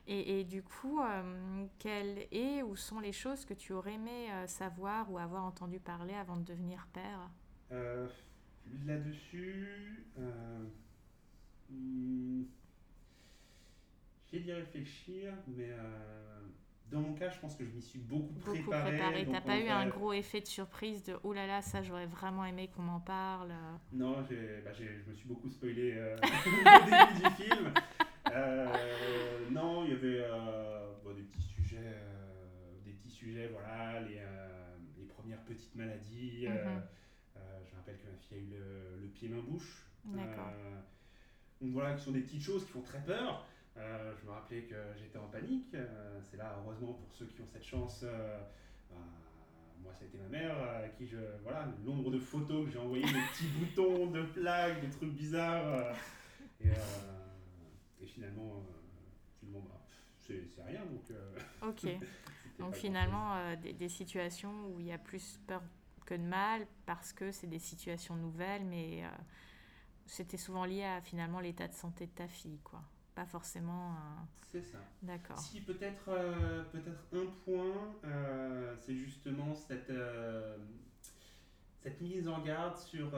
[0.08, 4.48] Et, du coup, euh, quelles est ou sont les choses que tu aurais aimé euh,
[4.48, 7.30] savoir ou avoir entendu parler avant de devenir père?
[7.72, 8.08] Euh,
[8.86, 10.06] Là-dessus,
[11.70, 12.44] hmm,
[14.32, 15.72] j'ai d'y réfléchir, mais
[16.92, 18.92] dans mon cas, je pense que je m'y suis beaucoup, Beaucoup préparé.
[18.92, 19.26] préparé.
[19.26, 22.06] donc T'as pas eu un gros effet de surprise de oh là là, ça j'aurais
[22.06, 23.54] vraiment aimé qu'on m'en parle.
[23.94, 24.28] Non, bah,
[24.74, 26.28] je me suis beaucoup spoilé euh, au
[26.86, 27.74] début du film.
[28.34, 34.00] Euh, non, il y avait euh, bon, des petits sujets, euh, des petits sujets, voilà,
[34.02, 36.48] les, euh, les premières petites maladies.
[36.48, 36.56] Mhm.
[37.38, 39.86] euh, je me rappelle que ma fille a eu le, le pied-main-bouche.
[40.06, 40.50] D'accord.
[40.56, 40.80] Euh,
[41.62, 43.46] donc voilà, qui sont des petites choses qui font très peur.
[43.76, 45.76] Je me rappelais que j'étais en panique.
[46.30, 48.04] C'est là, heureusement, pour ceux qui ont cette chance.
[48.04, 48.98] bah,
[49.84, 51.18] moi, ça a été ma mère euh, à qui je.
[51.44, 55.14] Voilà, le nombre de photos que j'ai envoyées, des petits boutons de plaques, des trucs
[55.14, 55.66] bizarres.
[55.74, 55.94] euh,
[56.64, 56.74] et, euh,
[58.02, 59.82] et finalement, euh, finalement bah,
[60.20, 60.86] c'est rien.
[60.86, 61.36] Donc, euh,
[61.68, 61.88] Ok.
[62.60, 65.62] Donc finalement, euh, des, des situations où il y a plus peur
[66.06, 69.04] que de mal parce que c'est des situations nouvelles, mais
[70.06, 72.82] c'était souvent lié à finalement l'état de santé de ta fille, quoi.
[73.16, 73.92] Pas forcément.
[73.92, 74.28] un-.
[74.52, 74.80] C'est ça.
[75.02, 75.40] D'accord.
[75.40, 80.58] Si peut-être euh, peut-être un point, euh, c'est justement cette, euh,
[81.80, 83.12] cette mise en garde sur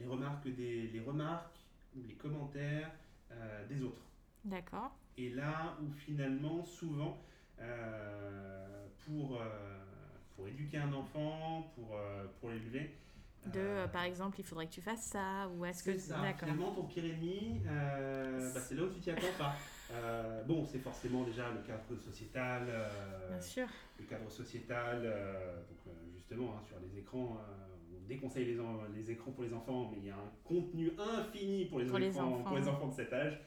[0.00, 1.56] les remarques des les remarques
[1.96, 2.90] ou les commentaires
[3.36, 4.02] euh, des autres.
[4.44, 4.96] D'accord.
[5.16, 7.18] Et là où finalement souvent
[7.60, 9.44] euh, pour euh,
[10.36, 11.96] pour éduquer un enfant, pour
[12.40, 12.96] pour l'élever.
[13.52, 15.98] De, par exemple, il faudrait que tu fasses ça, ou est-ce que.
[15.98, 16.18] ça.
[16.22, 16.48] D'accord.
[16.48, 19.54] Finalement, ton pire ennemi, bah, c'est là où tu t'y attends pas.
[19.92, 23.66] Euh, bon, c'est forcément déjà le cadre sociétal, euh, Bien sûr.
[23.98, 27.38] le cadre sociétal, euh, donc justement hein, sur les écrans,
[28.08, 28.56] déconseille
[28.94, 31.98] les, écrans pour les enfants, mais il y a un contenu infini pour les, Pour
[31.98, 32.44] les écrans- enfants.
[32.44, 33.40] pour les enfants de cet âge,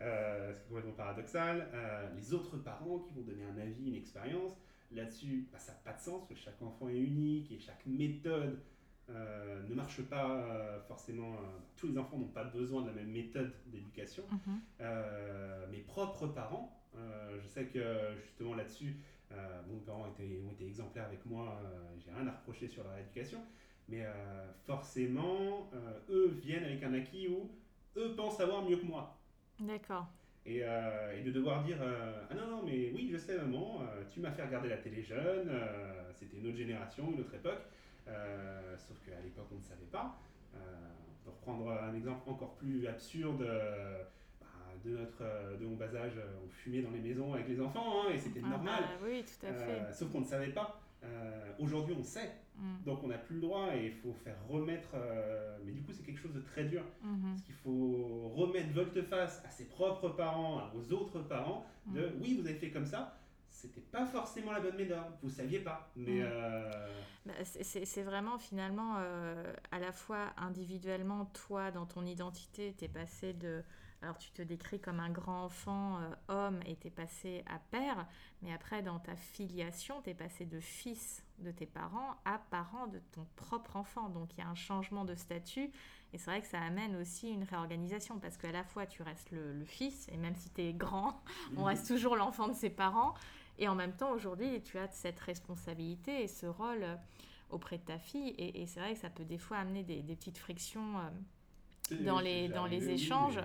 [0.00, 1.68] euh, ce qui est complètement paradoxal.
[1.74, 4.52] Euh, les autres parents qui vont donner un avis, une expérience,
[4.90, 7.84] là-dessus, bah, ça n'a pas de sens, parce que chaque enfant est unique et chaque
[7.86, 8.58] méthode
[9.10, 11.34] euh, ne marche pas euh, forcément.
[11.76, 14.22] tous les enfants n'ont pas besoin de la même méthode d'éducation.
[14.30, 14.60] Mhm.
[15.70, 17.80] Mes propres parents, je sais que
[18.22, 18.96] justement là-dessus,
[19.30, 21.60] bon, mes parents étaient, ont été exemplaires avec moi,
[21.98, 23.38] j'ai rien à reprocher sur leur éducation,
[23.88, 27.50] mais euh, forcément, euh, eux viennent avec un acquis où
[27.96, 29.18] eux pensent savoir mieux que moi.
[29.60, 30.06] D'accord.
[30.44, 33.82] Et, euh, et de devoir dire euh, Ah non, non, mais oui, je sais, maman,
[33.82, 35.50] euh, tu m'as fait regarder la télé jeune,
[36.14, 37.62] c'était une autre génération, une autre époque.
[38.76, 40.18] Sauf qu'à l'époque, on ne savait pas.
[40.54, 43.46] On peut reprendre un exemple encore plus absurde.
[44.40, 44.46] bah,
[44.84, 48.10] de, notre, de mon bas âge, on fumait dans les maisons avec les enfants, hein,
[48.12, 48.80] et c'était Ah normal.
[48.80, 49.92] bah oui, tout à fait.
[49.92, 50.80] Sauf qu'on ne savait pas.
[51.60, 52.84] Aujourd'hui, on sait, Mm.
[52.84, 54.90] donc on n'a plus le droit et il faut faire remettre.
[54.94, 56.82] euh, mais du coup, c'est quelque chose de très dur.
[57.02, 57.22] Mhm.
[57.30, 62.12] Parce qu'il faut remettre volte-face à ses propres parents, aux autres parents, de Mm.
[62.20, 63.18] oui, vous avez fait comme ça,
[63.50, 65.90] c'était pas forcément la bonne méthode, vous saviez pas.
[65.96, 66.26] Mais Mm.
[66.30, 66.70] euh,
[67.26, 72.74] Bah, c'est- c'est c'est vraiment finalement euh, à la fois individuellement, toi dans ton identité,
[72.76, 73.62] t'es passé de.
[74.02, 78.06] Alors tu te décris comme un grand enfant euh, homme et t'es passé à père,
[78.42, 82.98] mais après dans ta filiation, t'es passé de fils de tes parents à parent de
[83.12, 84.08] ton propre enfant.
[84.08, 85.70] Donc il y a un changement de statut
[86.12, 89.30] et c'est vrai que ça amène aussi une réorganisation parce qu'à la fois tu restes
[89.30, 91.22] le, le fils et même si t'es grand,
[91.56, 93.14] on reste toujours l'enfant de ses parents.
[93.58, 96.96] Et en même temps, aujourd'hui, tu as cette responsabilité et ce rôle euh,
[97.50, 98.30] auprès de ta fille.
[98.30, 101.10] Et, et c'est vrai que ça peut des fois amener des, des petites frictions euh,
[102.04, 103.42] Dans les- dans les oui, échanges, mais,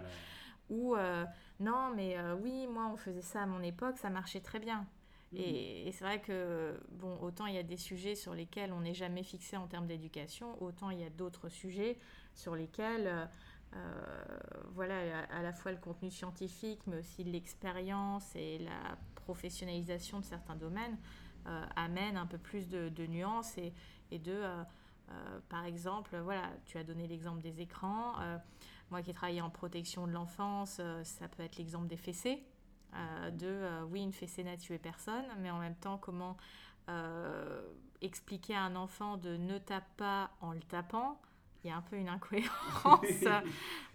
[0.70, 1.26] où euh,
[1.60, 4.86] non, mais euh, oui, moi, on faisait ça à mon époque, ça marchait très bien.
[5.32, 5.38] mhm.
[5.38, 8.82] Et, et c'est vrai que, bon, autant il y a des sujets sur lesquels on
[8.82, 12.00] n'est jamais fixé en termes d'éducation, autant il y a d'autres sujets
[12.34, 13.08] sur lesquels,
[13.76, 13.86] euh,
[14.74, 14.96] voilà,
[15.32, 20.56] à, à la fois le contenu scientifique, mais aussi l'expérience et la professionnalisation de certains
[20.56, 20.98] domaines
[21.78, 23.74] amènent un peu plus de, de nuances et,
[24.12, 24.42] et de,
[25.50, 28.16] par exemple, voilà, tu as donné l'exemple des écrans.
[28.92, 32.44] Moi qui ai travaillé en protection de l'enfance, euh, ça peut être l'exemple des fessées
[32.96, 36.38] euh, de euh, oui, une fessée n'a tué personne, mais en même temps, comment
[36.90, 37.62] euh,
[38.02, 41.20] expliquer à un enfant de ne tape pas en le tapant
[41.64, 43.02] il y a un peu une incohérence.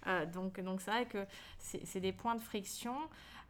[0.32, 1.24] Donc, donc c'est vrai que
[1.58, 2.96] c'est des points de friction.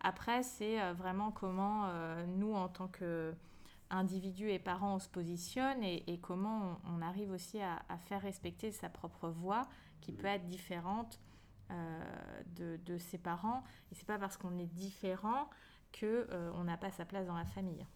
[0.01, 1.89] Après, c'est vraiment comment
[2.27, 3.35] nous, en tant que
[3.89, 7.97] individus et parents, on se positionne et, et comment on, on arrive aussi à, à
[7.97, 9.63] faire respecter sa propre voix
[10.03, 11.19] qui peut être différente
[12.57, 13.63] de, de ses parents.
[13.91, 15.49] Et c'est pas parce qu'on est différent
[15.92, 17.87] que euh, on n'a pas sa place dans la famille.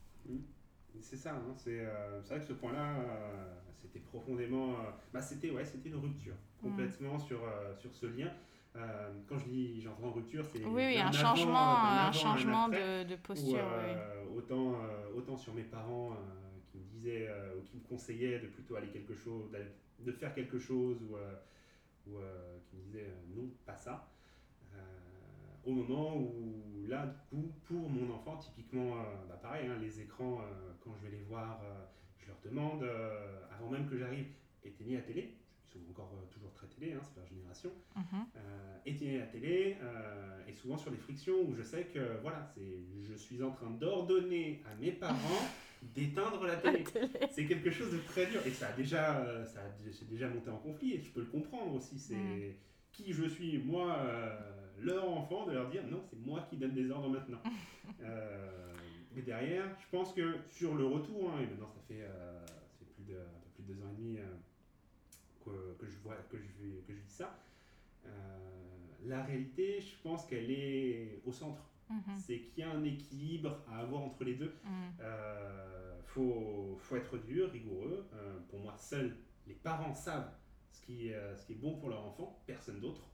[1.00, 4.70] C'est ça, hein, c'est euh, c'est vrai que ce point-là, euh, c'était profondément.
[4.72, 6.70] euh, bah, c'était ouais, c'était une rupture, Mm.
[6.70, 8.30] complètement sur, euh, sur ce lien.
[8.76, 10.64] Euh, quand je dis j'entends rupture, c'est.
[10.64, 13.52] Oui, un avant- changement, d'un un avant, changement après, de, de où, posture.
[13.54, 13.58] oui.
[13.94, 16.16] euh, autant, euh, autant sur mes parents euh,
[16.72, 19.44] qui me disaient euh, ou qui me conseillaient de plutôt aller quelque chose,
[20.00, 21.34] de faire quelque chose ou, euh,
[22.06, 24.08] ou euh, qui me disaient euh, non, pas ça.
[24.74, 24.78] Euh,
[25.64, 28.96] au moment où, là, du coup, pour mon enfant, typiquement,
[29.28, 30.40] bah, pareil, hein, les écrans,
[30.80, 31.60] quand je vais les voir,
[32.18, 32.88] je leur demande,
[33.50, 34.26] avant même que j'arrive,
[34.62, 35.34] éteignez la télé.
[35.68, 37.72] Ils sont encore toujours très télé, hein, c'est leur génération.
[37.96, 38.26] Mhm.
[38.84, 39.76] éteignez la télé,
[40.46, 44.62] et souvent sur les frictions où je sais que, voilà, je suis en train d'ordonner
[44.70, 45.16] à mes parents
[45.82, 46.84] d'éteindre la télé.
[47.30, 48.40] c'est quelque chose de très dur.
[48.46, 51.74] Et ça a déjà, ça a déjà monté en conflit, et je peux le comprendre
[51.74, 51.98] aussi.
[51.98, 52.54] C'est mm.
[52.92, 56.74] qui je suis, moi, euh, leur enfant, de leur dire non, c'est moi qui donne
[56.74, 57.40] des ordres maintenant.
[58.02, 58.74] euh,
[59.14, 62.44] mais derrière, je pense que sur le retour, hein, et maintenant ça fait, euh,
[62.94, 63.18] plus, de,
[63.54, 64.22] plus de deux ans et demi euh,
[65.44, 66.44] que, que, je vois, que, je,
[66.86, 67.38] que je vis ça,
[69.04, 72.16] la réalité, je pense qu'elle est au centre Mhm.
[72.18, 74.54] C'est qu'il y a un équilibre à avoir entre les deux.
[74.64, 74.92] Il mhm.
[75.00, 78.08] euh, faut, faut, être dur, rigoureux.
[78.14, 79.16] Euh, pour moi, seuls
[79.46, 80.32] les parents savent
[80.72, 83.08] ce qui, euh, ce qui est bon pour leur enfant, personne d'autre.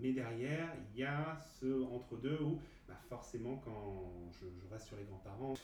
[0.00, 5.04] mais derrière, il y a ce entre-deux où, bah, forcément, quand je, reste sur les
[5.04, 5.54] grands-parents,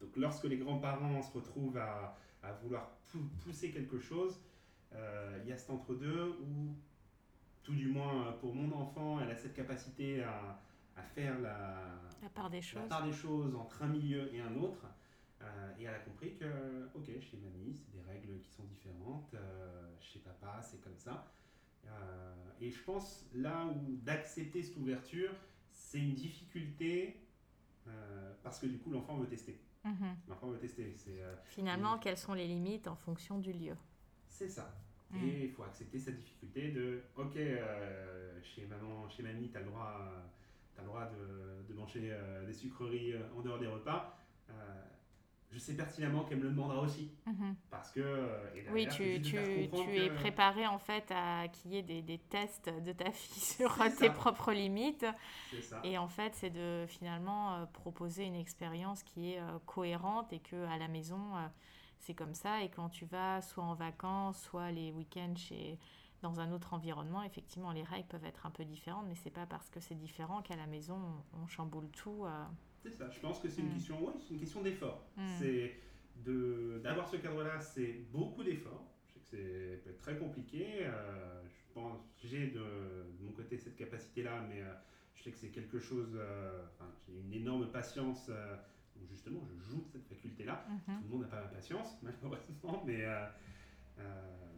[0.00, 2.90] donc lorsque les grands-parents se retrouvent à, à vouloir
[3.44, 4.40] pousser quelque chose,
[4.92, 6.74] il y a cet entre-deux où
[7.64, 10.60] tout du moins pour mon enfant, elle a cette capacité à,
[10.96, 11.76] à faire la,
[12.22, 12.88] la, part des choses.
[12.88, 14.86] part des choses entre un milieu et un autre.
[15.42, 19.34] Euh, et elle a compris que, ok, chez mamie, c'est des règles qui sont différentes,
[19.34, 21.26] euh, chez papa, c'est comme ça.
[21.86, 25.32] Euh, et je pense là où d'accepter cette ouverture,
[25.70, 27.20] c'est une difficulté
[28.42, 29.60] parce que du coup, l'enfant veut tester.
[29.84, 30.16] Mhm.
[30.28, 30.94] L'enfant veut tester.
[31.44, 33.76] Finalement, quelles sont les limites en fonction du lieu?
[34.28, 34.74] C'est ça.
[35.10, 35.24] Mm.
[35.24, 37.34] Et il faut accepter cette difficulté de, ok,
[38.42, 40.10] chez maman, chez mamie, tu as le droit
[40.78, 44.18] as le droit de, de manger euh, des sucreries euh, en dehors des repas.
[44.50, 44.52] Euh,
[45.52, 47.12] je sais pertinemment qu'elle me le demandera aussi.
[47.26, 47.54] Mhm.
[47.70, 48.28] Parce que.
[48.72, 49.36] oui, tu, tu,
[49.70, 53.42] tu es préparé en fait à qu'il y ait des, des, tests de ta fille
[53.42, 55.06] sur tes propres limites.
[55.62, 55.80] Ça.
[55.84, 60.76] Et en fait, c'est de finalement proposer une expérience qui est cohérente et que à
[60.76, 61.20] la maison,
[62.04, 62.62] c'est comme ça.
[62.62, 65.78] Et quand tu vas soit en vacances, soit les week-ends chez
[66.22, 69.44] dans un autre environnement, effectivement, les règles peuvent être un peu différentes, mais c'est pas
[69.44, 70.98] parce que c'est différent qu'à la maison,
[71.34, 72.24] on, chamboule tout.
[72.24, 72.44] Euh.
[72.82, 73.74] C'est ça, je pense que c'est une mm.
[73.74, 75.04] question, c'est une question d'effort.
[75.16, 75.22] Mm.
[75.38, 75.74] C'est
[76.24, 78.86] de d'avoir ce cadre-là, c'est beaucoup d'efforts.
[79.06, 80.78] Je sais que c'est peut être très compliqué.
[80.80, 82.64] Euh, je pense, j'ai de,
[83.20, 84.72] mon côté cette capacité-là, mais euh,
[85.16, 86.18] je sais que c'est quelque chose.
[87.06, 88.30] j'ai une énorme patience.
[89.08, 90.66] Justement, je joue de cette faculté-là.
[90.68, 90.98] Mm-hmm.
[90.98, 93.04] Tout le monde n'a pas la patience, malheureusement, mais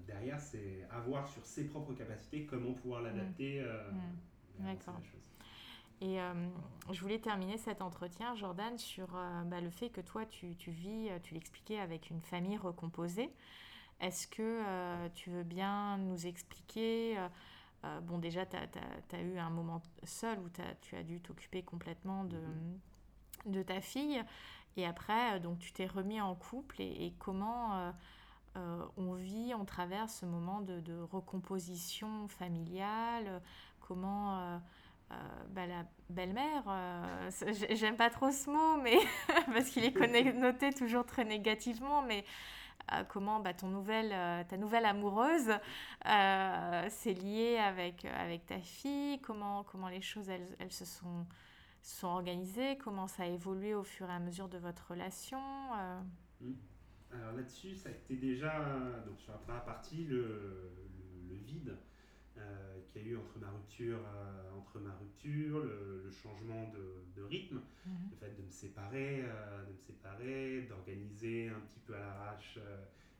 [0.07, 3.61] derrière, c'est avoir sur ses propres capacités comment pouvoir l'adapter.
[3.61, 3.65] Mm.
[3.65, 4.65] Euh, mm.
[4.65, 5.01] D'accord.
[6.03, 6.33] Et euh,
[6.93, 10.71] je voulais terminer cet entretien, Jordan, sur euh, bah, le fait que toi, tu, tu
[10.71, 13.31] vis, tu l'expliquais, avec une famille recomposée.
[14.01, 17.17] Est-ce que tu veux bien nous expliquer
[18.03, 20.51] Bon, déjà, tu as, eu un moment seul où
[20.83, 22.79] tu as dû t'occuper complètement de, mm-hmm.
[23.47, 24.23] De ta fille.
[24.77, 27.93] Et après, donc, tu t'es remis en couple et, comment
[28.57, 33.43] euh, on vit, on traverse ce moment de, recomposition familiale,
[33.81, 34.59] comment euh,
[35.13, 35.15] euh,
[35.51, 36.65] bah, la belle-mère,
[37.71, 38.99] j'aime pas trop ce mot, mais
[39.53, 42.25] parce qu'il est connoté toujours très négativement, mais
[43.09, 44.15] comment bah, ton nouvelle,
[44.47, 45.51] ta nouvelle amoureuse
[46.05, 51.27] s'est liée avec, avec ta fille, comment, comment les choses elles, se sont,
[51.87, 55.39] sont organisées, comment ça a évolué au fur et à mesure de votre relation.
[56.41, 56.53] Mmh.
[57.13, 58.59] Alors là-dessus, ça a été déjà,
[59.07, 60.73] donc sur la première partie, le,
[61.29, 61.77] le, vide
[62.39, 67.21] euh, qu'il y a eu entre ma rupture, euh, entre ma rupture le, changement de,
[67.21, 68.11] de rythme, mhm.
[68.11, 72.59] le fait de me séparer, euh, de me séparer, d'organiser un petit peu à l'arrache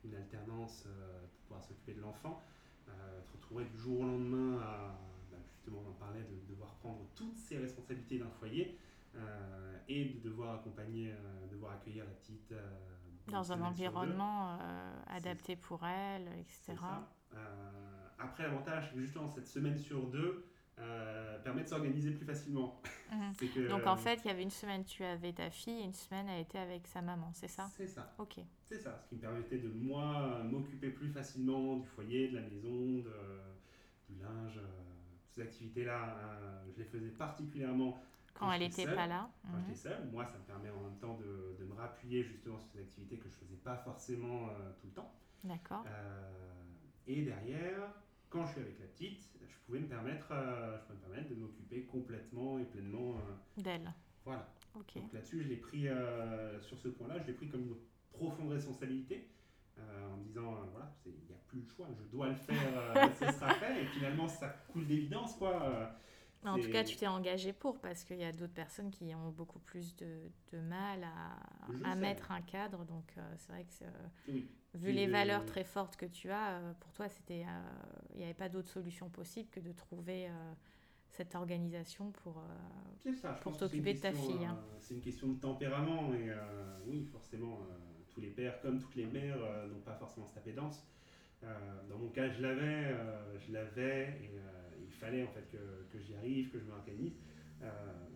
[0.03, 2.43] une alternance pour pouvoir s'occuper de l'enfant,
[2.87, 4.95] se retrouver du jour au lendemain à,
[5.67, 8.77] justement, on en parlait, de devoir prendre toutes ces responsabilités d'un foyer
[9.87, 11.11] et de devoir accompagner,
[11.51, 12.53] devoir accueillir la petite
[13.31, 16.75] dans un environnement euh, adapté pour elle, etc.
[17.33, 17.37] Euh,
[18.19, 20.45] après, l'avantage, justement, cette semaine sur deux
[20.79, 22.81] euh, permet de s'organiser plus facilement.
[23.11, 23.67] Mhm.
[23.69, 26.27] Donc, en fait, il y avait une semaine, tu avais ta fille, et une semaine,
[26.29, 27.69] elle était avec sa maman, c'est ça?
[27.75, 28.13] C'est ça.
[28.17, 28.39] Ok.
[28.63, 32.41] C'est ça, ce qui me permettait de, moi, m'occuper plus facilement du foyer, de la
[32.41, 33.13] maison, de,
[34.09, 34.59] du linge.
[35.37, 36.17] Ces activités-là,
[36.73, 37.99] je les faisais particulièrement
[38.37, 39.29] quand, elle n'était pas là.
[39.43, 40.11] Quand j'étais mhm.
[40.11, 43.17] moi, ça me permet en même temps de, de me rappuyer justement sur ces activités
[43.17, 45.11] que je faisais pas forcément euh, tout le temps.
[45.43, 45.83] D'accord.
[45.87, 46.63] Euh,
[47.07, 47.93] et derrière,
[48.29, 51.29] quand je suis avec la petite, je pouvais me permettre, euh, je pouvais me permettre
[51.29, 53.15] de m'occuper complètement et pleinement
[53.57, 53.91] d'elle.
[54.23, 54.47] Voilà.
[54.75, 55.87] Donc là-dessus, je l'ai pris,
[56.61, 57.75] sur ce point-là, je l'ai pris comme une
[58.11, 59.27] profonde responsabilité.
[59.79, 63.31] En me disant, voilà, il n'y a plus le choix, je dois le faire, ce
[63.31, 63.83] sera fait.
[63.83, 65.93] Et finalement, ça coule d'évidence, quoi
[66.45, 69.31] En tout cas, tu t'es engagé pour, parce qu'il y a d'autres personnes qui ont
[69.31, 72.85] beaucoup plus de, de mal à, à mettre un cadre.
[72.85, 74.31] Donc, euh, c'est vrai que,
[74.77, 77.45] vu les valeurs très fortes que tu as, euh, pour toi, c'était,
[78.13, 80.29] il n'y avait pas d'autre solution possible que de trouver
[81.09, 82.43] cette organisation pour,
[83.41, 84.45] pour t'occuper de ta fille.
[84.45, 84.59] Hein.
[84.79, 86.13] c'est une question de tempérament.
[86.13, 86.31] Et
[86.85, 87.59] oui, forcément,
[88.17, 89.37] tous les pères, comme toutes les mères,
[89.69, 90.83] n'ont pas forcément cette appétence.
[91.43, 92.95] dans mon cas, je l'avais,
[93.45, 94.31] je l'avais, et
[94.97, 95.57] fallait en fait que,
[95.91, 97.17] que j'y arrive, que je m'organise.
[97.61, 97.67] Euh,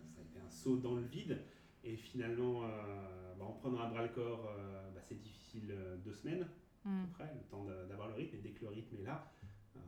[0.04, 1.38] ça a été un saut dans le vide.
[1.84, 5.74] Et finalement, euh, bah, en prenant à bras le corps, euh, bah, c'est difficile
[6.04, 7.08] deux semaines, à peu mm.
[7.12, 8.36] près, le temps d'avoir le rythme.
[8.36, 9.32] Et dès que le rythme est là,
[9.72, 9.80] ça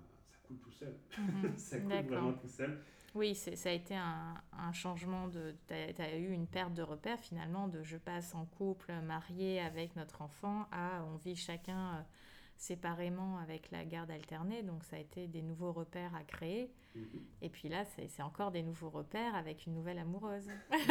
[0.47, 0.95] coule tout seul.
[1.19, 1.57] Mm-hmm.
[1.57, 2.79] ça coule vraiment tout seul.
[3.15, 5.55] Oui, ça a été un, un changement de.
[5.69, 9.95] Tu as, eu une perte de repère finalement, de je passe en couple, marié avec
[9.97, 12.05] notre enfant, à on vit chacun
[12.57, 16.71] séparément avec la garde alternée, donc ça a été des nouveaux repères à créer.
[16.95, 17.07] Mhm.
[17.43, 20.49] Et puis là, c'est encore des nouveaux repères avec une nouvelle amoureuse.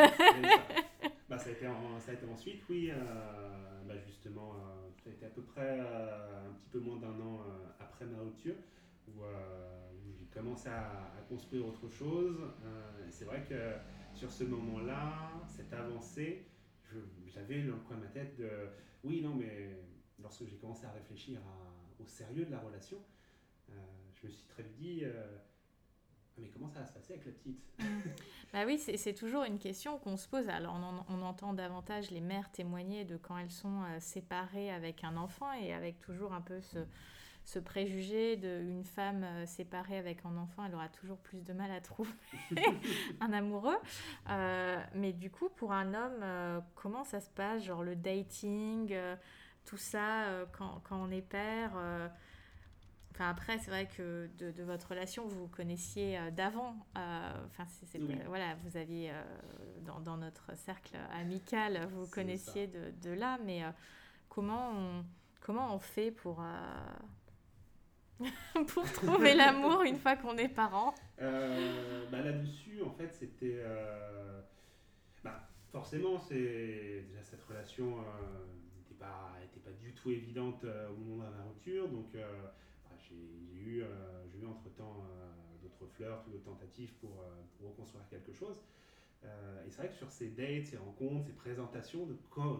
[1.30, 1.65] bah, ça, a été
[1.99, 5.80] ça, a été ensuite, oui, euh, bah, justement, euh, ça a été à peu près
[5.80, 7.41] euh, un petit peu moins d'un an
[7.80, 8.55] après ma rupture,
[9.07, 9.21] où,
[10.34, 12.38] j'ai commencé à, construire autre chose.
[13.09, 13.73] c'est vrai que
[14.13, 16.45] sur ce moment-là, cette avancée,
[17.27, 18.49] j'avais dans le coin de ma tête de,
[19.03, 19.77] oui, non, mais
[20.21, 21.39] lorsque j'ai commencé à réfléchir
[21.99, 22.97] au sérieux de la relation,
[23.69, 23.73] euh,
[24.15, 25.11] je me suis très vite dit, euh,
[26.36, 27.59] ah, mais comment ça va se passer avec la petite?
[28.53, 30.47] Bah oui, c'est toujours une question qu'on se pose.
[30.47, 30.79] Alors
[31.09, 35.51] on, entend davantage les mères témoigner de quand elles sont euh, séparées avec un enfant
[35.53, 36.77] et avec toujours un peu ce,
[37.45, 41.81] ce préjugé d'une femme séparée avec un enfant, elle aura toujours plus de mal à
[41.81, 42.09] trouver
[43.21, 43.77] un amoureux.
[44.95, 48.95] mais du coup, pour un homme, comment ça se passe Genre le dating
[49.65, 51.71] tout ça euh, quand, quand, on est père.
[51.75, 52.07] Euh,
[53.11, 56.75] enfin, après, c'est vrai que de, de, votre relation, vous vous connaissiez euh, d'avant.
[56.95, 57.65] Enfin,
[58.27, 59.11] voilà, vous aviez
[59.81, 63.63] dans, dans, notre cercle amical, vous, vous connaissiez de, de, là, mais
[64.29, 65.05] comment on,
[65.41, 66.43] comment on fait pour
[68.68, 73.61] pour trouver l'amour une fois qu'on est parent bah Là-dessus, en fait, c'était.
[75.24, 77.97] Bah, forcément, déjà cette relation
[78.78, 79.34] n'était pas,
[79.64, 81.88] pas du tout évidente euh, au moment de la rupture.
[81.89, 82.26] Donc, euh,
[82.84, 83.16] bah, j'ai
[83.59, 85.05] eu, euh, eu entre-temps
[85.61, 87.24] d'autres fleurs, d'autres tentatives pour,
[87.64, 88.57] reconstruire quelque chose.
[89.24, 92.18] et c'est vrai que sur ces dates, ces rencontres, ces présentations, de,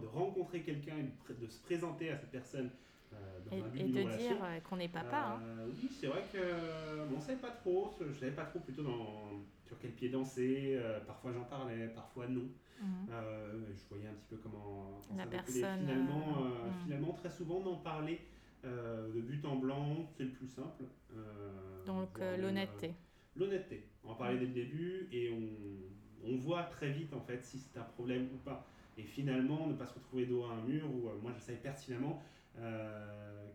[0.08, 0.96] rencontrer quelqu'un
[1.30, 2.72] de se présenter à cette personne
[3.46, 4.38] dans et, un but et de dire
[4.70, 5.40] qu'on est papa.
[5.40, 5.66] Hein.
[5.68, 6.38] Oui, c'est vrai que
[7.08, 9.92] bon, on ne savait pas trop, je ne savais pas trop plutôt dans, sur quel
[9.92, 10.80] pied danser.
[11.06, 12.48] parfois j'en parlais, parfois non.
[12.84, 13.08] Mhm.
[13.12, 15.80] Euh, je voyais un petit peu comment la personne.
[15.80, 16.84] Finalement, euh, euh, mhm.
[16.84, 18.20] finalement, très souvent, d'en parler
[18.64, 20.86] de but en blanc, c'est le plus simple.
[21.86, 22.94] Donc l'honnêteté.
[23.36, 23.84] L'honnêteté.
[24.06, 27.58] On en parlait dès le début et on, on voit très vite en fait si
[27.58, 28.66] c'est un problème ou pas.
[28.98, 32.22] Et finalement, ne pas se retrouver dos à un mur où moi je savais pertinemment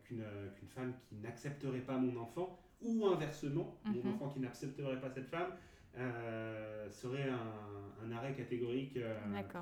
[0.04, 4.14] qu'une femme qui n'accepterait pas mon enfant, ou inversement, mon mhm.
[4.14, 5.52] enfant qui n'accepterait pas cette femme,
[5.96, 9.18] euh, serait un, un, arrêt catégorique euh,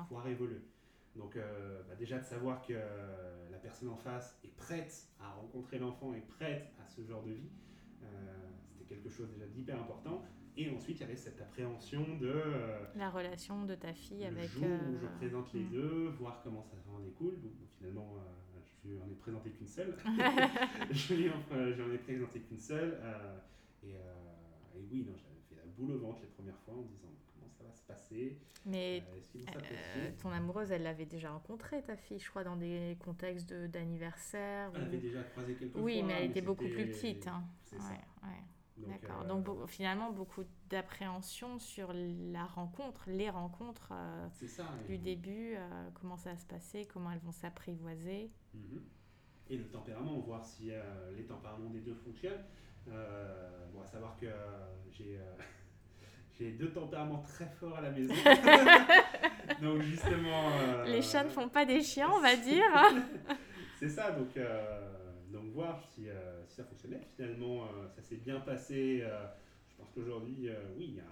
[0.09, 0.61] voire évoluer.
[1.15, 2.73] Donc euh, bah, déjà de savoir que
[3.51, 7.31] la personne en face est prête à rencontrer l'enfant, est prête à ce genre de
[7.31, 7.49] vie,
[8.69, 10.23] c'était quelque chose déjà d'hyper important.
[10.59, 12.33] Et ensuite, il y avait cette appréhension de...
[12.95, 14.49] la relation de ta fille le avec...
[14.49, 15.71] jour où je présente les hmm.
[15.71, 17.39] deux, voir comment ça en découle.
[17.41, 18.15] Donc, finalement,
[18.87, 19.95] je n'en ai présenté qu'une seule.
[20.91, 21.13] je
[21.81, 22.97] n'en ai présenté qu'une seule.
[23.83, 25.13] et, et, oui, non,
[25.77, 28.37] boule au ventre les premières fois en disant comment ça va se passer?
[28.65, 32.97] Mais euh, euh, ton amoureuse, elle l'avait déjà rencontrée, ta fille, je crois, dans des
[32.99, 34.71] contextes d'anniversaire.
[34.75, 35.81] Elle avait déjà croisé quelques fois.
[35.81, 37.27] Oui, mais elle était beaucoup plus petite.
[37.27, 37.43] Hein.
[37.63, 37.93] C'est ça.
[38.77, 39.23] D'accord.
[39.23, 43.93] Euh, Donc finalement, beaucoup d'appréhension sur la rencontre, les rencontres
[44.87, 45.55] du début,
[45.95, 48.31] comment ça va se passer, comment elles vont s'apprivoiser.
[48.57, 48.81] Mhm.
[49.49, 50.71] Et le tempérament, voir si
[51.15, 52.43] les tempéraments des deux fonctionnent.
[52.85, 54.27] bon, à savoir que
[54.91, 55.19] j'ai
[56.39, 58.13] j'ai deux tempéraments très forts à la maison.
[59.61, 60.51] donc justement...
[60.51, 62.63] Euh, les chats ne font pas des chiens, on va dire.
[63.79, 64.93] c'est ça, donc, euh,
[65.31, 67.01] donc voir si, euh, si, ça fonctionnait.
[67.15, 69.03] Finalement, ça s'est bien passé.
[69.69, 71.03] je pense qu'aujourd'hui, oui, il y a,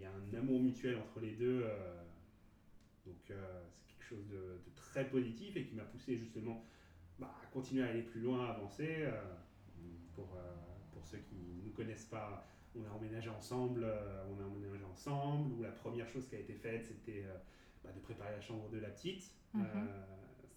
[0.00, 1.64] y a, un amour mutuel entre les deux.
[3.06, 6.64] donc c'est chose de, de, très positif et qui m'a poussé justement
[7.18, 9.06] bah, à continuer à aller plus loin, à avancer.
[10.14, 10.28] pour,
[10.92, 12.46] pour ceux qui ne nous connaissent pas
[12.76, 16.38] on a emménagé ensemble, euh, on a emménagé ensemble, où la première chose qui a
[16.38, 17.36] été faite, c'était euh,
[17.82, 19.34] bah, de préparer la chambre de la petite.
[19.54, 19.64] Mhm.
[19.64, 19.86] Euh,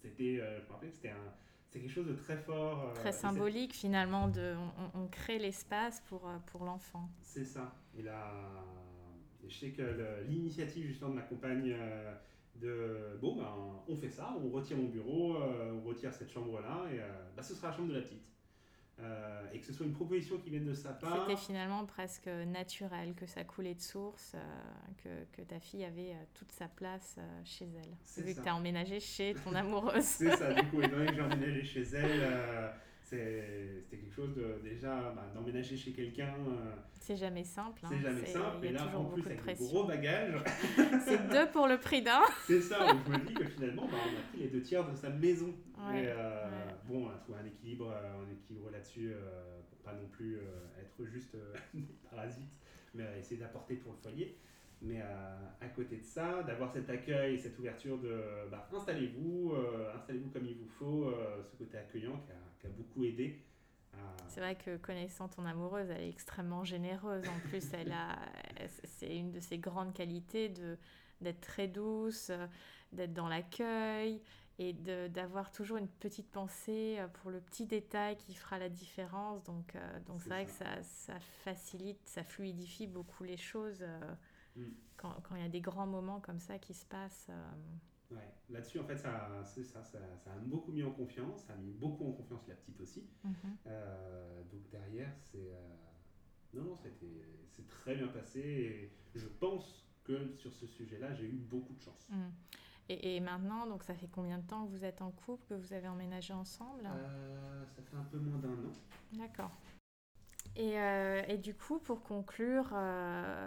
[0.02, 1.32] c'était, je me rappelle que c'était un,
[1.70, 2.92] c'est quelque chose de très fort.
[2.94, 4.54] Très symbolique finalement, de,
[4.94, 7.08] on, crée l'espace pour, pour l'enfant.
[7.22, 7.74] C'est ça.
[7.96, 8.32] Et là,
[9.48, 11.74] je sais que l'initiative justement de ma compagne
[12.60, 13.48] de bon ben
[13.88, 16.98] on fait ça, on retire mon bureau, on retire cette chambre là et
[17.36, 18.34] bah, ce sera la chambre de la petite.
[19.00, 21.26] Euh, et que ce soit une proposition qui vienne de sa part.
[21.26, 26.12] C'était finalement presque naturel que ça coulait de source, euh, que, que, ta fille avait
[26.12, 28.24] euh, toute sa place chez elle.
[28.24, 30.04] Vu que tu as emménagé chez ton amoureuse.
[30.04, 32.72] c'est ça, du coup, étant donné que j'ai emménagé chez elle,
[33.04, 36.34] c'était quelque chose de déjà bah, d'emménager chez quelqu'un.
[36.98, 37.82] c'est jamais simple.
[37.86, 38.00] c'est hein.
[38.02, 38.66] jamais simple.
[38.66, 40.42] Et là, en plus, avec des gros bagages.
[41.04, 42.22] c'est deux pour le prix d'un.
[42.46, 44.96] c'est ça, je me dis que finalement, bah, on a pris les deux tiers de
[44.96, 45.54] sa maison.
[45.78, 46.14] Ouais,
[46.88, 49.12] Bon, on a trouvé un équilibre, un équilibre là-dessus
[49.68, 50.38] pour pas non plus
[50.80, 51.36] être juste
[51.74, 52.52] des parasites,
[52.94, 54.38] mais essayer d'apporter pour le foyer.
[54.84, 59.54] Mais à côté de ça, d'avoir cet accueil et cette ouverture de bah, installez-vous,
[59.94, 61.12] installez-vous comme il vous faut,
[61.42, 63.42] ce côté accueillant qui a, a beaucoup aidé.
[64.28, 67.26] C'est vrai que connaissant ton amoureuse, elle est extrêmement généreuse.
[67.28, 68.18] En plus, elle a,
[68.84, 70.76] c'est une de ses grandes qualités de
[71.20, 72.30] d'être très douce,
[72.92, 74.20] d'être dans l'accueil
[74.58, 79.42] et d'avoir toujours une petite pensée pour le petit détail qui fera la différence.
[79.42, 84.14] Donc, euh, donc c'est vrai que ça, ça, facilite, ça fluidifie beaucoup les choses euh,
[84.56, 84.62] mm.
[84.96, 87.28] quand, il y a des grands moments comme ça qui se passent.
[87.30, 87.52] Euh,
[88.10, 88.32] Ouais.
[88.50, 91.72] Là-dessus, en fait, ça, ça, ça, ça, a beaucoup mis en confiance, ça a mis
[91.72, 93.08] beaucoup en confiance la petite aussi.
[93.24, 93.34] Mhm.
[93.66, 95.74] Euh, donc derrière, c'est euh,
[96.52, 98.40] non, non, c'est très bien passé.
[98.40, 102.08] Et je pense que sur ce sujet-là, j'ai eu beaucoup de chance.
[102.90, 105.54] Et, et, maintenant, donc ça fait combien de temps que vous êtes en couple, que
[105.54, 106.86] vous avez emménagé ensemble?
[106.86, 108.72] Euh, Ça fait un peu moins d'un an.
[109.14, 109.52] D'accord.
[110.56, 110.74] Et,
[111.28, 112.72] et, du coup, pour conclure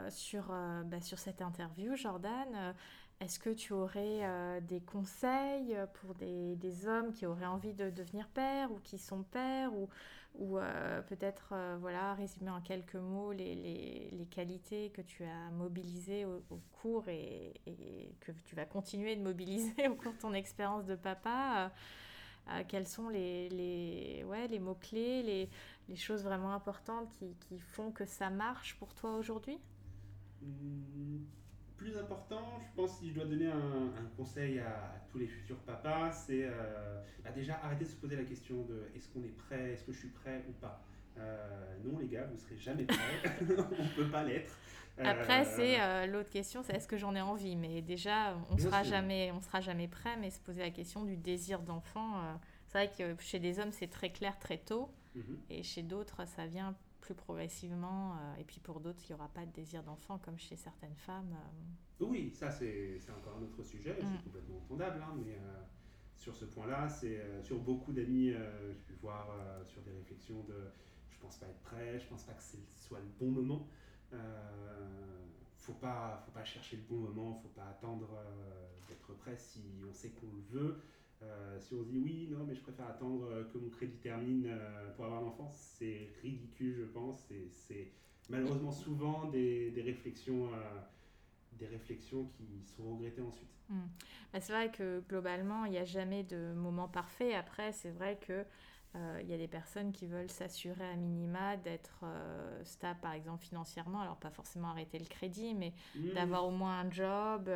[0.10, 0.54] sur,
[0.86, 2.74] bah, sur cette interview, Jordan,
[3.20, 7.90] est-ce que tu aurais euh, des conseils pour des, des, hommes qui auraient envie de
[7.90, 9.90] devenir pères ou qui sont pères ou,
[10.36, 15.24] ou euh, peut-être euh, voilà, résumer en quelques mots les, les, les, qualités que tu
[15.24, 20.20] as mobilisées au, cours et, et, que tu vas continuer de mobiliser au cours de
[20.20, 21.72] ton expérience de papa
[22.68, 24.17] Quels sont les, les,
[24.48, 25.50] les mots-clés, les,
[25.90, 29.58] les, choses vraiment importantes qui, qui, font que ça marche pour toi aujourd'hui?
[30.42, 31.26] Mmh
[31.78, 36.12] plus important, je pense, si je dois donner un, conseil à, tous les futurs papas,
[36.12, 39.74] c'est euh, bah, déjà arrêter de se poser la question de est-ce qu'on est prêt,
[39.74, 40.84] est-ce que je suis prêt ou pas?
[41.18, 42.98] Euh, non, les gars, vous serez jamais prêts.
[43.80, 44.52] on peut pas l'être.
[45.00, 47.56] Après, euh, c'est l'autre question, c'est est-ce que j'en ai envie?
[47.56, 50.18] Mais déjà, on sera jamais, on sera jamais prêt.
[50.20, 52.40] Mais se poser la question du désir d'enfant,
[52.78, 55.38] vrai que chez des hommes, c'est très clair très tôt, mhm.
[55.50, 58.14] et chez d'autres, ça vient plus progressivement.
[58.14, 60.96] Euh, et puis pour d'autres, il n'y aura pas de désir d'enfant comme chez certaines
[60.96, 61.34] femmes.
[61.34, 62.06] Euh.
[62.06, 64.24] Oui, ça c'est encore un autre sujet, c'est mm.
[64.24, 65.64] complètement entendable, hein, mais euh,
[66.16, 69.28] sur ce point-là, c'est sur beaucoup d'amis, j'ai pu voir
[69.64, 70.72] sur des réflexions de
[71.10, 73.68] je pense pas être prêt, je pense pas que ce soit le bon moment.
[75.56, 78.10] faut pas, faut pas chercher le bon moment, faut pas attendre
[78.88, 80.82] d'être prêt si on sait qu'on le veut.
[81.24, 83.98] Euh, si on se dit oui, non, mais je préfère attendre euh, que mon crédit
[83.98, 87.28] termine euh, pour avoir un enfant, c'est ridicule, je pense.
[87.52, 87.92] C'est
[88.30, 90.50] malheureusement souvent des, des réflexions,
[91.54, 93.50] des réflexions qui sont regrettées ensuite.
[93.70, 93.88] Hmm.
[94.32, 97.34] Bah, c'est vrai que globalement, il n'y a jamais de moment parfait.
[97.34, 98.46] Après, c'est vrai que
[99.22, 102.04] il y a des personnes qui veulent s'assurer à minima d'être
[102.64, 106.14] stable, par exemple financièrement, alors pas forcément arrêter le crédit, mais mmh.
[106.16, 107.48] d'avoir au moins un job,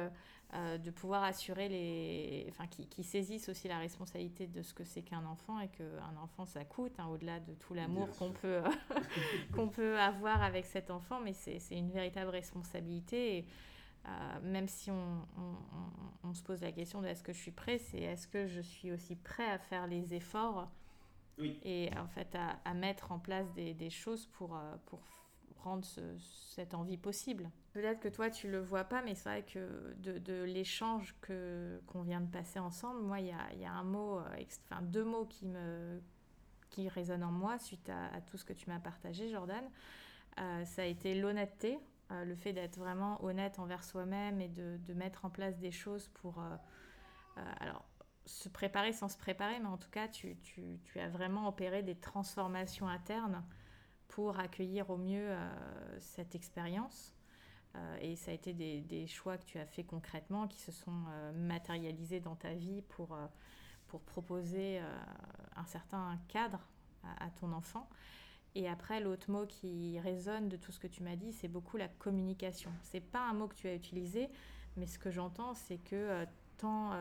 [0.53, 2.45] euh, de pouvoir assurer les.
[2.49, 6.17] Enfin, qui, qui, saisissent aussi la responsabilité de ce que c'est qu'un enfant et qu'un
[6.21, 8.61] enfant ça coûte, hein, au-delà de tout l'amour qu'on peut,
[9.55, 13.37] qu'on peut avoir avec cet enfant, mais c'est une véritable responsabilité.
[13.37, 13.45] Et,
[14.07, 14.09] euh,
[14.43, 17.77] même si on, on, on, se pose la question de est-ce que je suis prêt,
[17.77, 20.67] c'est est-ce que je suis aussi prêt à faire les efforts
[21.63, 24.99] et en fait à, à, mettre en place des, des choses pour, euh, pour
[26.55, 27.49] cette envie possible.
[27.73, 32.01] Peut-être que toi tu le vois pas, mais c'est vrai que de, l'échange que qu'on
[32.01, 34.23] vient de passer ensemble, moi il y a, y a, un mot, euh,
[34.69, 36.01] enfin deux mots qui me
[36.69, 39.63] qui résonnent en moi suite à, tout ce que tu m'as partagé, Jordan.
[40.39, 41.79] Euh, ça a été l'honnêteté,
[42.11, 45.71] euh, le fait d'être vraiment honnête envers soi-même et de, de, mettre en place des
[45.71, 46.41] choses pour
[47.59, 47.85] alors
[48.25, 51.81] se préparer sans se préparer, mais en tout cas tu, tu, tu as vraiment opéré
[51.81, 53.43] des transformations internes
[54.11, 55.49] pour accueillir au mieux euh,
[55.99, 57.13] cette expérience.
[57.75, 61.05] Euh, et ça a été des, choix que tu as fait concrètement, qui se sont
[61.09, 63.17] euh, matérialisés dans ta vie pour,
[63.87, 64.81] pour proposer
[65.55, 66.59] un certain cadre
[67.19, 67.89] à, ton enfant.
[68.53, 71.77] Et après, l'autre mot qui résonne de tout ce que tu m'as dit, c'est beaucoup
[71.77, 72.69] la communication.
[72.83, 74.29] C'est pas un mot que tu as utilisé,
[74.75, 76.25] mais ce que j'entends, c'est que
[76.57, 76.91] tant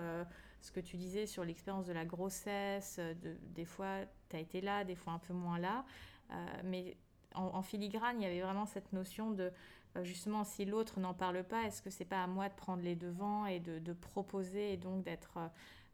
[0.61, 4.61] ce que tu disais sur l'expérience de la grossesse, de, des fois tu as été
[4.61, 5.85] là, des fois un peu moins là,
[6.65, 6.97] mais
[7.35, 9.53] en, filigrane, il y avait vraiment cette notion de
[10.03, 12.95] justement si l'autre n'en parle pas, est-ce que c'est pas à moi de prendre les
[12.95, 15.39] devants et de, proposer et donc d'être.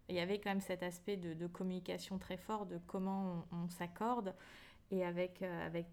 [0.08, 4.34] il y avait quand même cet aspect de, communication très fort de comment on, s'accorde
[4.90, 5.86] et avec, avec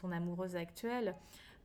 [0.00, 1.16] ton amoureuse actuelle.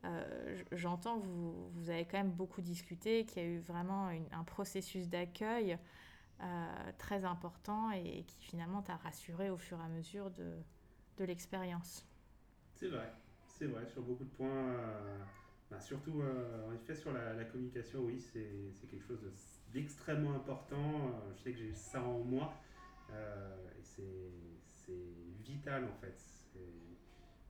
[0.05, 4.43] Euh, j'entends vous, vous, avez quand même beaucoup discuté, qu'il y a eu vraiment un
[4.43, 5.77] processus d'accueil
[6.41, 10.53] euh, très important et, qui finalement t'a rassuré au fur et à mesure de,
[11.17, 12.05] de l'expérience.
[12.75, 13.11] C'est vrai,
[13.47, 14.73] c'est vrai, sur beaucoup de points.
[14.73, 15.17] Euh,
[15.69, 19.19] bah, surtout, en effet, sur la, communication, oui, c'est quelque chose
[19.73, 21.11] d'extrêmement important.
[21.35, 22.53] je sais que j'ai ça en moi.
[23.09, 24.93] et c'est
[25.43, 26.37] vital en fait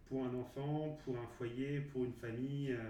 [0.07, 2.89] pour un enfant, pour un foyer, pour une famille, euh,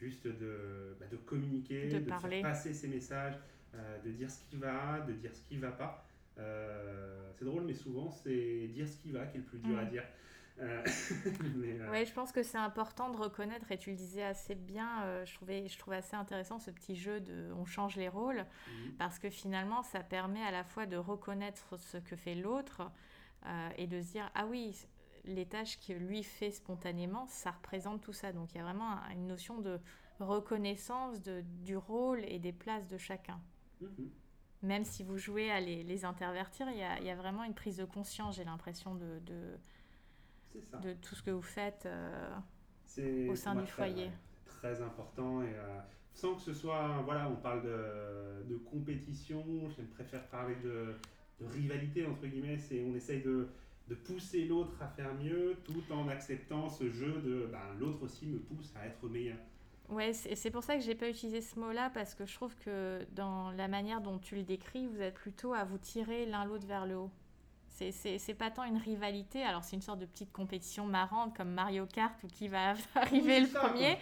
[0.00, 3.38] juste de, bah, de communiquer, de, faire passer ses messages,
[3.74, 6.06] euh, de dire ce qui va, de dire ce qui ne va pas.
[6.38, 9.78] Euh, c'est drôle, mais souvent, c'est dire ce qui va qui est le plus dur
[9.78, 10.04] à dire.
[10.60, 15.32] Oui, je pense que c'est important de reconnaître, et tu le disais assez bien, je,
[15.36, 18.90] trouvais, je trouvais assez intéressant ce petit jeu de on change les rôles, mm.
[18.98, 22.90] parce que finalement, ça permet à la fois de reconnaître ce que fait l'autre
[23.76, 24.74] et de se dire, ah oui,
[25.28, 28.32] les tâches que lui fait spontanément, ça représente tout ça.
[28.32, 29.78] Donc il y a vraiment une notion de
[30.20, 33.40] reconnaissance de, du rôle et des places de chacun.
[33.80, 34.10] Mhm.
[34.62, 38.36] Même si vous jouez à les, intervertir, il y, a, vraiment une prise de conscience,
[38.36, 39.20] j'ai l'impression, de,
[40.82, 44.10] de, tout ce que vous faites euh, au sein du foyer.
[44.44, 45.78] Très, important et euh,
[46.12, 50.96] sans que ce soit, voilà, on parle de, compétition, je préfère parler de,
[51.40, 53.48] rivalité, entre guillemets, c'est on essaye de
[53.88, 58.26] de pousser l'autre à faire mieux tout en acceptant ce jeu de ben, l'autre aussi
[58.26, 59.38] me pousse à être meilleur.
[59.88, 63.06] Ouais, c'est pour ça que j'ai pas utilisé ce mot-là parce que je trouve que
[63.12, 66.66] dans la manière dont tu le décris, vous êtes plutôt à vous tirer l'un l'autre
[66.66, 67.10] vers le haut.
[67.68, 71.86] C'est pas tant une rivalité, alors c'est une sorte de petite compétition marrante comme Mario
[71.86, 73.96] Kart ou qui va arriver le premier.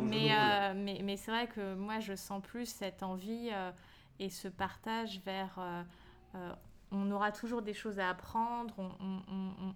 [0.00, 3.70] mais, euh, mais, mais c'est vrai que moi je sens plus cette envie euh,
[4.18, 5.58] et ce partage vers
[6.34, 6.52] euh,
[6.90, 8.74] on aura toujours des choses à apprendre,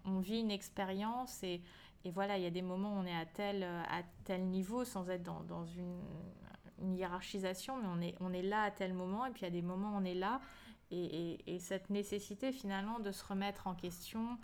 [0.05, 1.61] on, vit une expérience et,
[2.07, 5.09] voilà, il y a des moments où on est à tel, à tel niveau sans
[5.11, 9.43] être dans, une, hiérarchisation, mais on est, on est là à tel moment et puis
[9.43, 10.41] il y a des moments où on est là
[10.91, 14.39] et, cette nécessité finalement de se remettre en question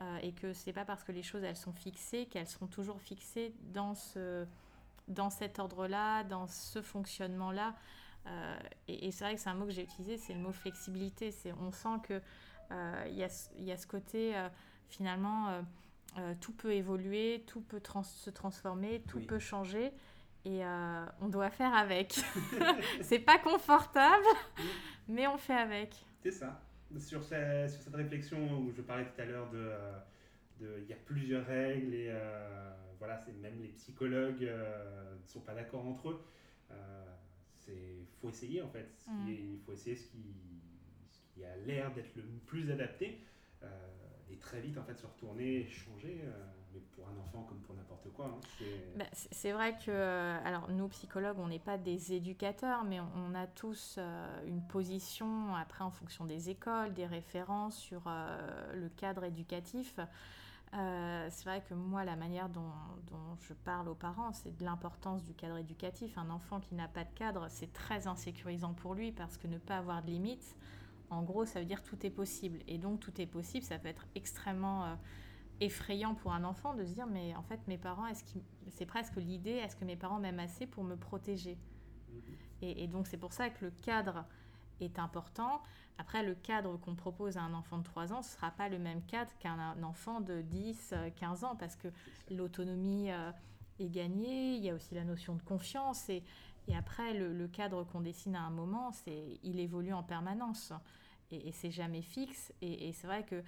[0.00, 3.00] euh, et que c'est pas parce que les choses elles sont fixées qu'elles seront toujours
[3.00, 4.46] fixées dans, ce,
[5.08, 7.74] dans cet ordre-là, dans ce fonctionnement-là.
[8.26, 8.58] Euh,
[8.88, 11.34] et, c'est vrai que c'est un mot que j'ai utilisé, c'est le mot flexibilité.
[11.60, 12.22] On sent qu'il
[12.72, 14.34] euh, y, a, y, a, ce côté,
[16.18, 19.92] euh, tout peut évoluer, tout peut se transformer, tout peut changer.
[20.46, 20.62] Et
[21.20, 22.18] on doit faire avec.
[23.02, 24.24] c'est pas confortable,
[25.06, 25.94] mais on fait avec.
[26.22, 26.62] C'est ça.
[26.98, 27.28] Sur, sur,
[27.68, 29.70] cette réflexion où je parlais tout à l'heure de
[30.62, 32.12] il y a plusieurs règles et
[32.98, 36.20] voilà, c'est même les psychologues ne sont pas d'accord entre eux
[37.60, 38.88] c'est faut essayer en fait.
[39.08, 39.28] Mm.
[39.28, 40.34] il faut essayer ce qui,
[41.10, 43.20] ce qui a l'air d'être le plus adapté
[43.62, 43.66] euh,
[44.32, 46.22] et très vite en fait se retourner, changer.
[46.24, 46.32] Euh,
[46.72, 48.26] mais pour un enfant comme pour n'importe quoi.
[48.26, 48.64] Hein,
[48.96, 53.34] bah, c'est vrai que, euh, alors nous psychologues, on n'est pas des éducateurs, mais on,
[53.34, 53.98] a tous
[54.46, 58.02] une position après en fonction des écoles, des références sur
[58.72, 59.98] le cadre éducatif.
[60.74, 62.70] Euh, c'est vrai que moi, la manière dont,
[63.40, 66.16] je parle aux parents, c'est de l'importance du cadre éducatif.
[66.16, 69.58] Un enfant qui n'a pas de cadre, c'est très insécurisant pour lui parce que ne
[69.58, 70.56] pas avoir de limites,
[71.10, 72.60] en gros, ça veut dire tout est possible.
[72.66, 74.94] Et donc, tout est possible, ça peut être extrêmement euh,
[75.60, 78.24] effrayant pour un enfant de se dire, mais en fait, mes parents, est-ce
[78.68, 81.58] c'est presque l'idée, est-ce que mes parents m'aiment assez pour me protéger?
[82.10, 82.20] Mm-hmm.
[82.62, 84.24] et, et, donc, c'est pour ça que le cadre
[84.80, 85.62] est important.
[85.98, 88.68] Après, le cadre qu'on propose à un enfant de 3 ans, ce ne sera pas
[88.68, 91.88] le même cadre qu'un enfant de 10, 15 ans, parce que
[92.30, 93.30] l'autonomie euh,
[93.78, 96.22] est gagnée, il y a aussi la notion de confiance, et,
[96.70, 100.72] et après, le, cadre qu'on dessine à un moment, c'est il évolue en permanence,
[101.30, 103.42] et, c'est jamais fixe, et, c'est vrai que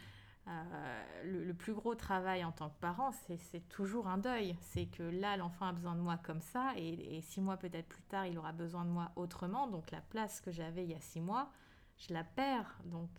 [0.48, 4.56] euh, le, plus gros travail en tant que parent, c'est toujours un deuil.
[4.60, 7.88] C'est que là, l'enfant a besoin de moi comme ça, et, et six mois peut-être
[7.88, 9.68] plus tard, il aura besoin de moi autrement.
[9.68, 11.50] Donc la place que j'avais il y a six mois,
[11.96, 12.78] je la perds.
[12.86, 13.10] Donc,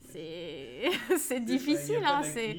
[0.00, 2.04] c'est c'est difficile.
[2.04, 2.58] Hein, c'est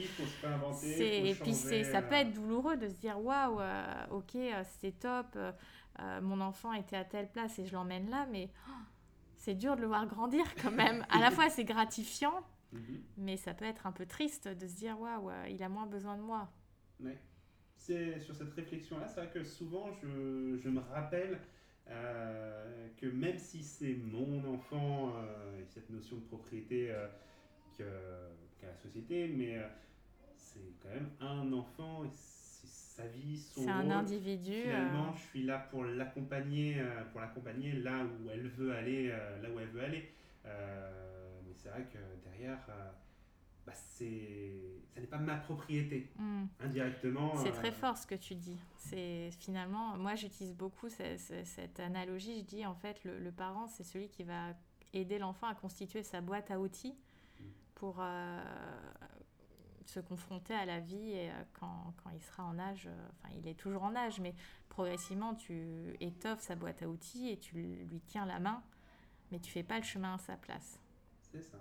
[0.83, 4.91] et puis c'est ça peut être douloureux de se dire waouh, euh, ok, euh, c'était
[4.91, 8.71] top, euh, mon enfant était à telle place et je l'emmène là, mais oh,
[9.36, 11.05] c'est dur de le voir grandir quand même.
[11.09, 13.01] à la fois, c'est gratifiant, mhm.
[13.17, 16.17] mais ça peut être un peu triste de se dire waouh, il a moins besoin
[16.17, 16.51] de moi.
[16.99, 17.19] Ouais.
[17.77, 21.39] C'est sur cette réflexion-là, c'est vrai que souvent je, je me rappelle
[21.89, 27.07] euh, que même si c'est mon enfant, euh, et cette notion de propriété euh,
[27.77, 29.59] qu'a la société, mais
[30.36, 33.91] c'est quand même un enfant, c'est sa vie, son C'est un rôle.
[33.91, 34.61] individu.
[34.63, 39.09] Finalement, euh, je suis là pour l'accompagner, euh, pour l'accompagner là où elle veut aller,
[39.11, 40.09] euh, là où elle veut aller.
[40.45, 41.97] Euh, mais c'est vrai que
[42.29, 42.91] derrière, euh,
[43.66, 44.61] bah, c'est,
[44.93, 46.11] ça n'est pas ma propriété.
[46.18, 46.45] hmm.
[46.59, 47.36] Indirectement.
[47.38, 48.57] C'est euh, très fort ce que tu dis.
[48.78, 52.39] C'est finalement, moi j'utilise beaucoup ce- ce- cette analogie.
[52.39, 54.53] Je dis en fait, le, le parent, c'est celui qui va
[54.93, 56.95] aider l'enfant à constituer sa boîte à outils
[57.39, 57.43] Mm.
[57.76, 58.43] pour euh,
[59.86, 62.88] se confronter à la vie et, euh, quand, quand il sera en âge.
[63.11, 64.34] Enfin, il est toujours en âge, mais
[64.70, 68.63] progressivement, tu étoffes sa boîte à outils et tu lui tiens la main,
[69.32, 70.80] mais tu fais pas le chemin à sa place.
[71.32, 71.57] C'est ça.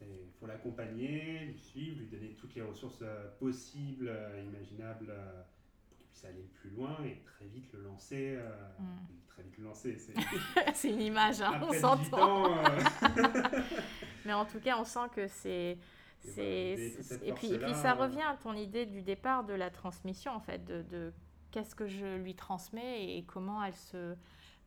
[0.00, 5.42] Il faut l'accompagner, lui suivre, lui donner toutes les ressources euh, possibles, euh, imaginables, euh,
[5.88, 8.38] pour qu'il puisse aller plus loin et très vite le lancer.
[8.78, 8.84] Mm.
[9.28, 9.96] Très vite le lancer.
[9.98, 10.14] C'est...
[10.74, 12.52] c'est une image, hein, on Après 18 s'entend.
[12.52, 12.64] ans,
[14.26, 15.78] Mais en tout cas, on sent que c'est.
[16.26, 19.52] Et c'est- c'est- puis, et puis force-là, ça revient à ton idée du départ de
[19.52, 21.12] la transmission, en fait, de, de
[21.50, 24.14] qu'est-ce que je lui transmets et comment elle se,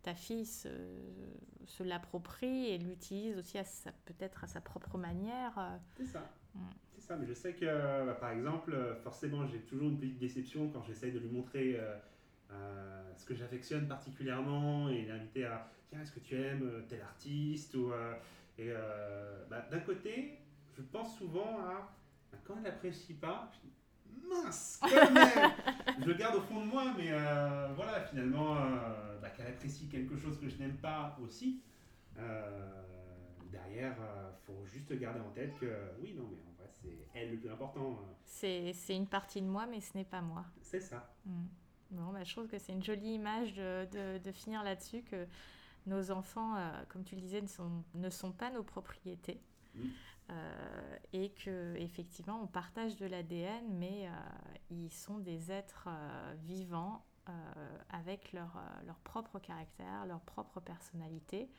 [0.04, 0.70] ta fille se,
[1.66, 3.58] se l'approprie et l'utilise aussi
[4.06, 5.58] peut-être à sa propre manière.
[5.58, 5.78] euh.
[5.98, 6.30] C'est ça.
[6.56, 6.60] Mm.
[6.94, 7.66] C'est ça, mais je sais que,
[8.06, 11.78] bah, par exemple, euh, forcément, j'ai toujours une petite déception quand j'essaye de lui montrer
[11.80, 11.96] euh,
[12.52, 17.76] euh, ce que j'affectionne particulièrement et l'inviter à tiens, est-ce que tu aimes tel artiste?
[17.76, 18.14] ou, euh,
[18.58, 18.72] Et
[19.50, 20.40] bah, d'un côté,
[20.76, 21.94] je pense souvent à
[22.32, 23.74] bah, quand elle n'apprécie pas, je dis,
[24.30, 25.52] mince, quand même
[26.00, 29.88] Je le garde au fond de moi, mais euh, voilà, finalement, euh, bah, qu'elle apprécie
[29.88, 31.62] quelque chose que je n'aime pas aussi.
[32.18, 32.84] euh,
[33.52, 35.66] derrière, il faut juste garder en tête que
[36.02, 38.00] oui, non, mais en vrai, c'est elle le plus important.
[38.02, 40.46] euh, C'est une partie de moi, mais ce n'est pas moi.
[40.62, 41.14] c'est ça.
[41.26, 41.46] Mm.
[41.92, 45.26] Bon, bah, je trouve que c'est une jolie image de, de- de finir là-dessus, que
[45.86, 49.40] nos enfants, euh, comme tu le disais, ne sont, ne sont pas nos propriétés.
[49.74, 49.88] Mm.
[50.30, 54.12] Euh, et que effectivement on partage de l'ADN, mais euh,
[54.70, 57.04] ils sont des êtres euh, vivants
[57.90, 61.50] avec leur, leur propre caractère, leur propre personnalité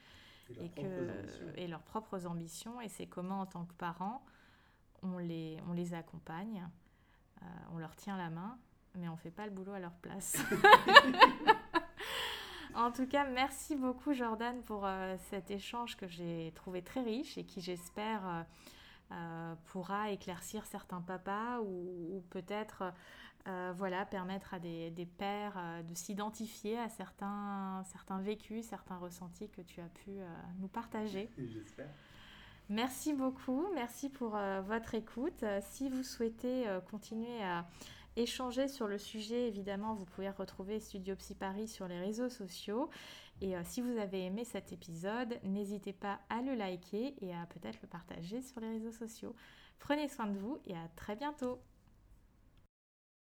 [0.49, 1.53] Et leurs et, propres que, ambitions.
[1.57, 2.81] et leurs propres ambitions.
[2.81, 4.25] Et c'est comment, en tant que parents,
[5.03, 6.67] on les, on les accompagne,
[7.71, 8.59] on leur tient la main,
[8.95, 10.39] mais on ne fait pas le boulot à leur place.
[12.79, 17.37] en tout cas, merci beaucoup, Jordan, pour euh, cet échange que j'ai trouvé très riche
[17.37, 18.43] et qui, j'espère, euh,
[19.13, 22.85] euh, pourra éclaircir certains papas ou, ou peut-être
[23.49, 29.49] euh, voilà, permettre à des, des pères de s'identifier à certains, certains vécus, certains ressentis
[29.49, 30.11] que tu as pu
[30.61, 31.31] nous partager.
[31.37, 31.89] J'espère.
[32.69, 35.43] Merci beaucoup, merci pour votre écoute.
[35.63, 37.65] Si vous souhaitez continuer à
[38.19, 42.91] échanger sur le sujet, évidemment, vous pouvez retrouver Studio Psy Paris sur les réseaux sociaux.
[43.41, 47.47] Et euh, si vous avez aimé cet épisode, n'hésitez pas à le liker et à
[47.47, 49.35] peut-être le partager sur les réseaux sociaux.
[49.79, 51.61] Prenez soin de vous et à très bientôt.